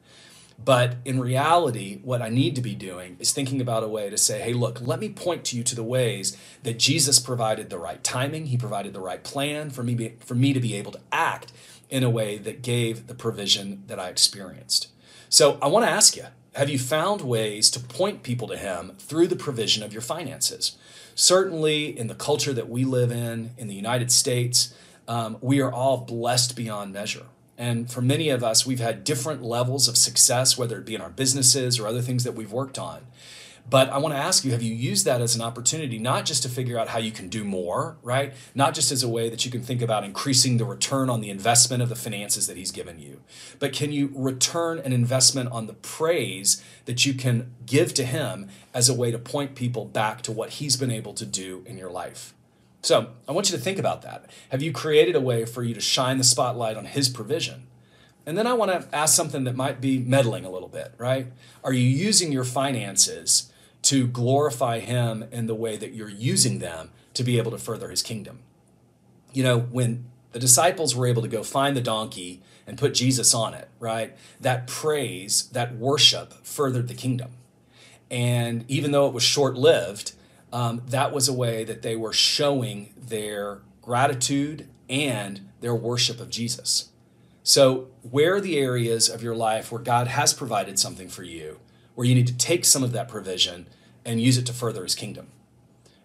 But 0.62 0.96
in 1.04 1.20
reality, 1.20 2.00
what 2.02 2.22
I 2.22 2.28
need 2.28 2.54
to 2.56 2.62
be 2.62 2.74
doing 2.74 3.16
is 3.18 3.32
thinking 3.32 3.60
about 3.60 3.82
a 3.82 3.88
way 3.88 4.10
to 4.10 4.18
say, 4.18 4.40
hey, 4.40 4.52
look, 4.52 4.80
let 4.80 5.00
me 5.00 5.08
point 5.08 5.44
to 5.46 5.56
you 5.56 5.62
to 5.64 5.74
the 5.74 5.82
ways 5.82 6.36
that 6.62 6.78
Jesus 6.78 7.18
provided 7.18 7.70
the 7.70 7.78
right 7.78 8.02
timing. 8.02 8.46
He 8.46 8.56
provided 8.56 8.92
the 8.92 9.00
right 9.00 9.22
plan 9.22 9.70
for 9.70 9.82
me, 9.82 9.94
be, 9.94 10.14
for 10.20 10.34
me 10.34 10.52
to 10.52 10.60
be 10.60 10.74
able 10.74 10.92
to 10.92 11.00
act 11.10 11.52
in 11.90 12.02
a 12.02 12.10
way 12.10 12.38
that 12.38 12.62
gave 12.62 13.06
the 13.06 13.14
provision 13.14 13.82
that 13.86 13.98
I 13.98 14.08
experienced. 14.08 14.88
So 15.28 15.58
I 15.60 15.66
want 15.66 15.84
to 15.84 15.90
ask 15.90 16.16
you 16.16 16.26
have 16.54 16.68
you 16.68 16.78
found 16.78 17.22
ways 17.22 17.70
to 17.70 17.80
point 17.80 18.22
people 18.22 18.46
to 18.48 18.58
Him 18.58 18.92
through 18.98 19.28
the 19.28 19.36
provision 19.36 19.82
of 19.82 19.92
your 19.92 20.02
finances? 20.02 20.76
Certainly, 21.14 21.98
in 21.98 22.08
the 22.08 22.14
culture 22.14 22.52
that 22.52 22.68
we 22.68 22.84
live 22.84 23.10
in, 23.10 23.52
in 23.56 23.68
the 23.68 23.74
United 23.74 24.12
States, 24.12 24.74
um, 25.08 25.38
we 25.40 25.60
are 25.60 25.72
all 25.72 25.98
blessed 25.98 26.54
beyond 26.54 26.92
measure. 26.92 27.26
And 27.62 27.88
for 27.88 28.02
many 28.02 28.28
of 28.28 28.42
us, 28.42 28.66
we've 28.66 28.80
had 28.80 29.04
different 29.04 29.40
levels 29.40 29.86
of 29.86 29.96
success, 29.96 30.58
whether 30.58 30.78
it 30.78 30.84
be 30.84 30.96
in 30.96 31.00
our 31.00 31.10
businesses 31.10 31.78
or 31.78 31.86
other 31.86 32.02
things 32.02 32.24
that 32.24 32.32
we've 32.32 32.50
worked 32.50 32.76
on. 32.76 33.06
But 33.70 33.88
I 33.90 33.98
want 33.98 34.16
to 34.16 34.18
ask 34.18 34.44
you 34.44 34.50
have 34.50 34.64
you 34.64 34.74
used 34.74 35.04
that 35.04 35.20
as 35.20 35.36
an 35.36 35.42
opportunity, 35.42 36.00
not 36.00 36.24
just 36.24 36.42
to 36.42 36.48
figure 36.48 36.76
out 36.76 36.88
how 36.88 36.98
you 36.98 37.12
can 37.12 37.28
do 37.28 37.44
more, 37.44 37.98
right? 38.02 38.32
Not 38.56 38.74
just 38.74 38.90
as 38.90 39.04
a 39.04 39.08
way 39.08 39.30
that 39.30 39.44
you 39.44 39.52
can 39.52 39.62
think 39.62 39.80
about 39.80 40.02
increasing 40.02 40.56
the 40.56 40.64
return 40.64 41.08
on 41.08 41.20
the 41.20 41.30
investment 41.30 41.84
of 41.84 41.88
the 41.88 41.94
finances 41.94 42.48
that 42.48 42.56
He's 42.56 42.72
given 42.72 42.98
you, 42.98 43.20
but 43.60 43.72
can 43.72 43.92
you 43.92 44.10
return 44.12 44.80
an 44.80 44.92
investment 44.92 45.52
on 45.52 45.68
the 45.68 45.74
praise 45.74 46.64
that 46.86 47.06
you 47.06 47.14
can 47.14 47.54
give 47.64 47.94
to 47.94 48.04
Him 48.04 48.48
as 48.74 48.88
a 48.88 48.94
way 48.94 49.12
to 49.12 49.20
point 49.20 49.54
people 49.54 49.84
back 49.84 50.22
to 50.22 50.32
what 50.32 50.50
He's 50.58 50.76
been 50.76 50.90
able 50.90 51.14
to 51.14 51.24
do 51.24 51.62
in 51.64 51.78
your 51.78 51.92
life? 51.92 52.34
So 52.82 53.10
I 53.28 53.32
want 53.32 53.50
you 53.50 53.56
to 53.56 53.62
think 53.62 53.78
about 53.78 54.02
that. 54.02 54.28
Have 54.50 54.60
you 54.60 54.72
created 54.72 55.14
a 55.14 55.20
way 55.20 55.44
for 55.44 55.62
you 55.62 55.72
to 55.72 55.80
shine 55.80 56.18
the 56.18 56.24
spotlight 56.24 56.76
on 56.76 56.84
His 56.84 57.08
provision, 57.08 57.68
And 58.26 58.38
then 58.38 58.46
I 58.46 58.52
want 58.52 58.70
to 58.70 58.94
ask 58.94 59.14
something 59.14 59.44
that 59.44 59.56
might 59.56 59.80
be 59.80 59.98
meddling 59.98 60.44
a 60.44 60.50
little 60.50 60.68
bit, 60.68 60.94
right? 60.96 61.26
Are 61.64 61.72
you 61.72 61.88
using 61.88 62.30
your 62.30 62.44
finances 62.44 63.50
to 63.82 64.06
glorify 64.06 64.78
Him 64.78 65.24
in 65.32 65.46
the 65.46 65.54
way 65.54 65.76
that 65.76 65.92
you're 65.92 66.08
using 66.08 66.60
them 66.60 66.90
to 67.14 67.24
be 67.24 67.38
able 67.38 67.50
to 67.50 67.58
further 67.58 67.90
His 67.90 68.02
kingdom? 68.02 68.40
You 69.32 69.42
know, 69.42 69.58
when 69.58 70.04
the 70.32 70.38
disciples 70.38 70.94
were 70.94 71.06
able 71.06 71.22
to 71.22 71.28
go 71.28 71.42
find 71.42 71.76
the 71.76 71.80
donkey 71.80 72.42
and 72.66 72.78
put 72.78 72.94
Jesus 72.94 73.34
on 73.34 73.54
it, 73.54 73.68
right? 73.80 74.16
That 74.40 74.68
praise, 74.68 75.48
that 75.48 75.74
worship 75.76 76.32
furthered 76.46 76.88
the 76.88 76.94
kingdom. 76.94 77.32
And 78.08 78.64
even 78.68 78.92
though 78.92 79.08
it 79.08 79.14
was 79.14 79.22
short 79.22 79.56
lived, 79.56 80.12
um, 80.52 80.82
that 80.88 81.12
was 81.12 81.28
a 81.28 81.32
way 81.32 81.64
that 81.64 81.82
they 81.82 81.96
were 81.96 82.12
showing 82.12 82.92
their 82.96 83.60
gratitude 83.80 84.68
and 84.88 85.48
their 85.60 85.74
worship 85.74 86.20
of 86.20 86.30
Jesus. 86.30 86.90
So, 87.42 87.88
where 88.02 88.36
are 88.36 88.40
the 88.40 88.58
areas 88.58 89.08
of 89.08 89.22
your 89.22 89.34
life 89.34 89.72
where 89.72 89.80
God 89.80 90.06
has 90.06 90.32
provided 90.32 90.78
something 90.78 91.08
for 91.08 91.24
you, 91.24 91.58
where 91.94 92.06
you 92.06 92.14
need 92.14 92.28
to 92.28 92.36
take 92.36 92.64
some 92.64 92.84
of 92.84 92.92
that 92.92 93.08
provision 93.08 93.66
and 94.04 94.20
use 94.20 94.38
it 94.38 94.46
to 94.46 94.52
further 94.52 94.84
his 94.84 94.94
kingdom? 94.94 95.28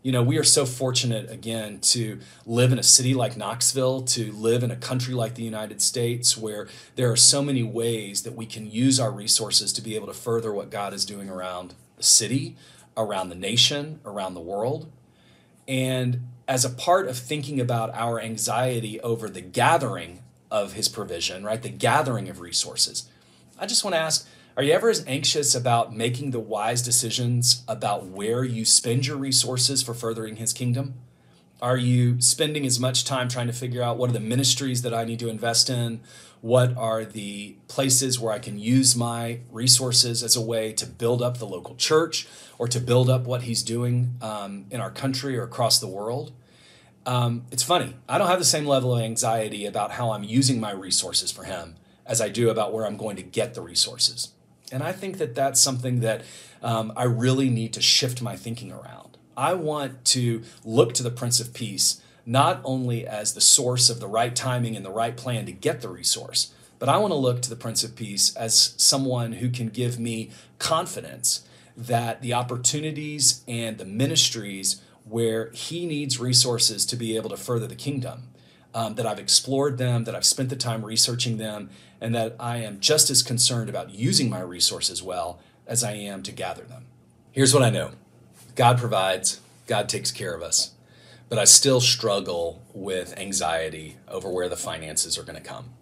You 0.01 0.11
know, 0.13 0.23
we 0.23 0.37
are 0.37 0.43
so 0.43 0.65
fortunate 0.65 1.29
again 1.29 1.79
to 1.81 2.19
live 2.45 2.71
in 2.71 2.79
a 2.79 2.83
city 2.83 3.13
like 3.13 3.35
Knoxville, 3.35 4.03
to 4.03 4.31
live 4.31 4.63
in 4.63 4.71
a 4.71 4.75
country 4.75 5.13
like 5.13 5.35
the 5.35 5.43
United 5.43 5.81
States, 5.81 6.37
where 6.37 6.67
there 6.95 7.11
are 7.11 7.17
so 7.17 7.41
many 7.43 7.61
ways 7.61 8.23
that 8.23 8.33
we 8.33 8.45
can 8.45 8.71
use 8.71 8.99
our 8.99 9.11
resources 9.11 9.73
to 9.73 9.81
be 9.81 9.95
able 9.95 10.07
to 10.07 10.13
further 10.13 10.53
what 10.53 10.71
God 10.71 10.93
is 10.93 11.03
doing 11.03 11.29
around 11.29 11.75
the 11.97 12.03
city, 12.03 12.55
around 12.97 13.29
the 13.29 13.35
nation, 13.35 14.01
around 14.03 14.33
the 14.33 14.41
world. 14.41 14.91
And 15.67 16.27
as 16.47 16.65
a 16.65 16.69
part 16.69 17.07
of 17.07 17.17
thinking 17.17 17.59
about 17.59 17.93
our 17.93 18.19
anxiety 18.19 18.99
over 19.01 19.29
the 19.29 19.41
gathering 19.41 20.23
of 20.49 20.73
his 20.73 20.87
provision, 20.87 21.43
right? 21.43 21.61
The 21.61 21.69
gathering 21.69 22.29
of 22.29 22.39
resources. 22.39 23.09
I 23.59 23.65
just 23.65 23.83
want 23.83 23.93
to 23.95 23.99
ask 23.99 24.27
are 24.55 24.63
you 24.63 24.73
ever 24.73 24.89
as 24.89 25.05
anxious 25.05 25.53
about 25.53 25.95
making 25.95 26.31
the 26.31 26.39
wise 26.39 26.81
decisions 26.81 27.63
about 27.67 28.07
where 28.07 28.43
you 28.43 28.65
spend 28.65 29.05
your 29.05 29.17
resources 29.17 29.83
for 29.83 29.93
furthering 29.93 30.37
his 30.37 30.51
kingdom? 30.51 30.95
Are 31.61 31.77
you 31.77 32.19
spending 32.21 32.65
as 32.65 32.79
much 32.79 33.05
time 33.05 33.29
trying 33.29 33.45
to 33.47 33.53
figure 33.53 33.83
out 33.83 33.97
what 33.97 34.09
are 34.09 34.13
the 34.13 34.19
ministries 34.19 34.81
that 34.81 34.95
I 34.95 35.03
need 35.03 35.19
to 35.19 35.29
invest 35.29 35.69
in? 35.69 36.01
What 36.47 36.77
are 36.77 37.03
the 37.03 37.57
places 37.67 38.21
where 38.21 38.31
I 38.31 38.39
can 38.39 38.57
use 38.57 38.95
my 38.95 39.41
resources 39.51 40.23
as 40.23 40.37
a 40.37 40.41
way 40.41 40.71
to 40.71 40.85
build 40.85 41.21
up 41.21 41.39
the 41.39 41.45
local 41.45 41.75
church 41.75 42.25
or 42.57 42.69
to 42.69 42.79
build 42.79 43.09
up 43.09 43.25
what 43.25 43.41
he's 43.41 43.61
doing 43.61 44.15
um, 44.21 44.65
in 44.71 44.79
our 44.79 44.89
country 44.89 45.37
or 45.37 45.43
across 45.43 45.77
the 45.77 45.89
world? 45.89 46.31
Um, 47.05 47.43
it's 47.51 47.63
funny. 47.63 47.97
I 48.07 48.17
don't 48.17 48.29
have 48.29 48.39
the 48.39 48.45
same 48.45 48.65
level 48.65 48.95
of 48.95 49.03
anxiety 49.03 49.65
about 49.65 49.91
how 49.91 50.11
I'm 50.11 50.23
using 50.23 50.61
my 50.61 50.71
resources 50.71 51.33
for 51.33 51.43
him 51.43 51.75
as 52.05 52.21
I 52.21 52.29
do 52.29 52.49
about 52.49 52.71
where 52.71 52.85
I'm 52.85 52.95
going 52.95 53.17
to 53.17 53.23
get 53.23 53.53
the 53.53 53.61
resources. 53.61 54.29
And 54.71 54.81
I 54.81 54.93
think 54.93 55.17
that 55.17 55.35
that's 55.35 55.59
something 55.59 55.99
that 55.99 56.23
um, 56.63 56.93
I 56.95 57.03
really 57.03 57.49
need 57.49 57.73
to 57.73 57.81
shift 57.81 58.21
my 58.21 58.37
thinking 58.37 58.71
around. 58.71 59.17
I 59.35 59.53
want 59.53 60.05
to 60.05 60.43
look 60.63 60.93
to 60.93 61.03
the 61.03 61.11
Prince 61.11 61.41
of 61.41 61.53
Peace 61.53 62.01
not 62.27 62.59
only 62.65 63.07
as 63.07 63.33
the 63.33 63.41
source 63.41 63.89
of 63.89 64.01
the 64.01 64.07
right 64.07 64.35
timing 64.35 64.75
and 64.75 64.85
the 64.85 64.91
right 64.91 65.15
plan 65.15 65.45
to 65.45 65.51
get 65.53 65.79
the 65.79 65.87
resource, 65.87 66.53
but 66.77 66.89
I 66.89 66.97
want 66.97 67.11
to 67.11 67.15
look 67.15 67.41
to 67.41 67.49
the 67.49 67.55
Prince 67.55 67.85
of 67.85 67.95
Peace 67.95 68.35
as 68.35 68.75
someone 68.77 69.33
who 69.33 69.49
can 69.49 69.69
give 69.69 69.97
me 69.97 70.29
confidence 70.59 71.47
that 71.75 72.21
the 72.21 72.33
opportunities 72.33 73.43
and 73.47 73.77
the 73.77 73.85
ministries 73.85 74.81
where 75.05 75.51
he 75.51 75.85
needs 75.85 76.19
resources 76.19 76.85
to 76.87 76.97
be 76.97 77.15
able 77.15 77.29
to 77.29 77.37
further 77.37 77.65
the 77.65 77.75
kingdom. 77.75 78.23
Um, 78.73 78.93
that 78.95 79.07
I've 79.07 79.17
explored 79.17 79.79
them, 79.79 80.03
that 80.03 80.13
I've 80.13 80.25
spent 80.25 80.49
the 80.49 80.55
time 80.55 80.85
researching 80.85 81.37
them, 81.37 81.71
and 81.99 82.13
that 82.13 82.35
I 82.39 82.57
am 82.57 82.79
just 82.79 83.09
as 83.09 83.23
concerned 83.23 83.69
about 83.69 83.89
using 83.89 84.29
my 84.29 84.41
resources 84.41 85.01
well 85.01 85.39
as 85.65 85.83
I 85.83 85.93
am 85.93 86.21
to 86.23 86.31
gather 86.31 86.61
them. 86.61 86.85
Here's 87.31 87.55
what 87.55 87.63
I 87.63 87.71
know 87.71 87.91
God 88.53 88.77
provides, 88.77 89.41
God 89.65 89.89
takes 89.89 90.11
care 90.11 90.35
of 90.35 90.43
us, 90.43 90.75
but 91.29 91.37
I 91.37 91.43
still 91.43 91.81
struggle 91.81 92.63
with 92.73 93.17
anxiety 93.17 93.97
over 94.07 94.29
where 94.29 94.47
the 94.47 94.55
finances 94.55 95.17
are 95.17 95.23
going 95.23 95.35
to 95.35 95.41
come. 95.41 95.73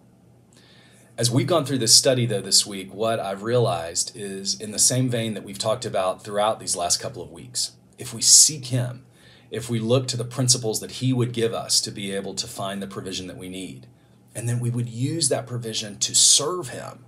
As 1.18 1.30
we've 1.30 1.46
gone 1.46 1.64
through 1.64 1.78
this 1.78 1.94
study, 1.94 2.26
though, 2.26 2.42
this 2.42 2.66
week, 2.66 2.92
what 2.92 3.20
I've 3.20 3.42
realized 3.42 4.12
is 4.14 4.60
in 4.60 4.72
the 4.72 4.78
same 4.78 5.08
vein 5.08 5.34
that 5.34 5.44
we've 5.44 5.58
talked 5.58 5.86
about 5.86 6.22
throughout 6.22 6.60
these 6.60 6.76
last 6.76 7.00
couple 7.00 7.22
of 7.22 7.30
weeks. 7.30 7.72
If 7.96 8.12
we 8.12 8.20
seek 8.20 8.66
Him, 8.66 9.06
if 9.50 9.70
we 9.70 9.78
look 9.78 10.08
to 10.08 10.16
the 10.16 10.24
principles 10.24 10.80
that 10.80 10.92
He 10.92 11.12
would 11.12 11.32
give 11.32 11.54
us 11.54 11.80
to 11.82 11.90
be 11.90 12.12
able 12.12 12.34
to 12.34 12.46
find 12.46 12.82
the 12.82 12.86
provision 12.86 13.28
that 13.28 13.38
we 13.38 13.48
need, 13.48 13.86
and 14.34 14.46
then 14.46 14.60
we 14.60 14.68
would 14.68 14.90
use 14.90 15.30
that 15.30 15.46
provision 15.46 15.98
to 16.00 16.14
serve 16.14 16.68
Him, 16.68 17.06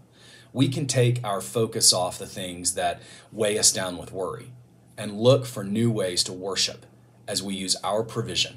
we 0.55 0.69
can 0.69 0.87
take 0.87 1.23
our 1.23 1.43
focus 1.43 1.93
off 1.93 2.19
the 2.19 2.27
things 2.27 2.75
that 2.75 3.03
weigh 3.31 3.59
us 3.59 3.73
down 3.73 3.99
with 3.99 4.13
worry 4.13 4.53
and 4.97 5.21
look 5.21 5.45
for 5.45 5.63
new 5.63 5.91
ways 5.91 6.25
to 6.25 6.33
worship 6.33 6.87
as 7.29 7.43
we 7.43 7.55
use 7.55 7.77
our 7.85 8.03
provision. 8.03 8.57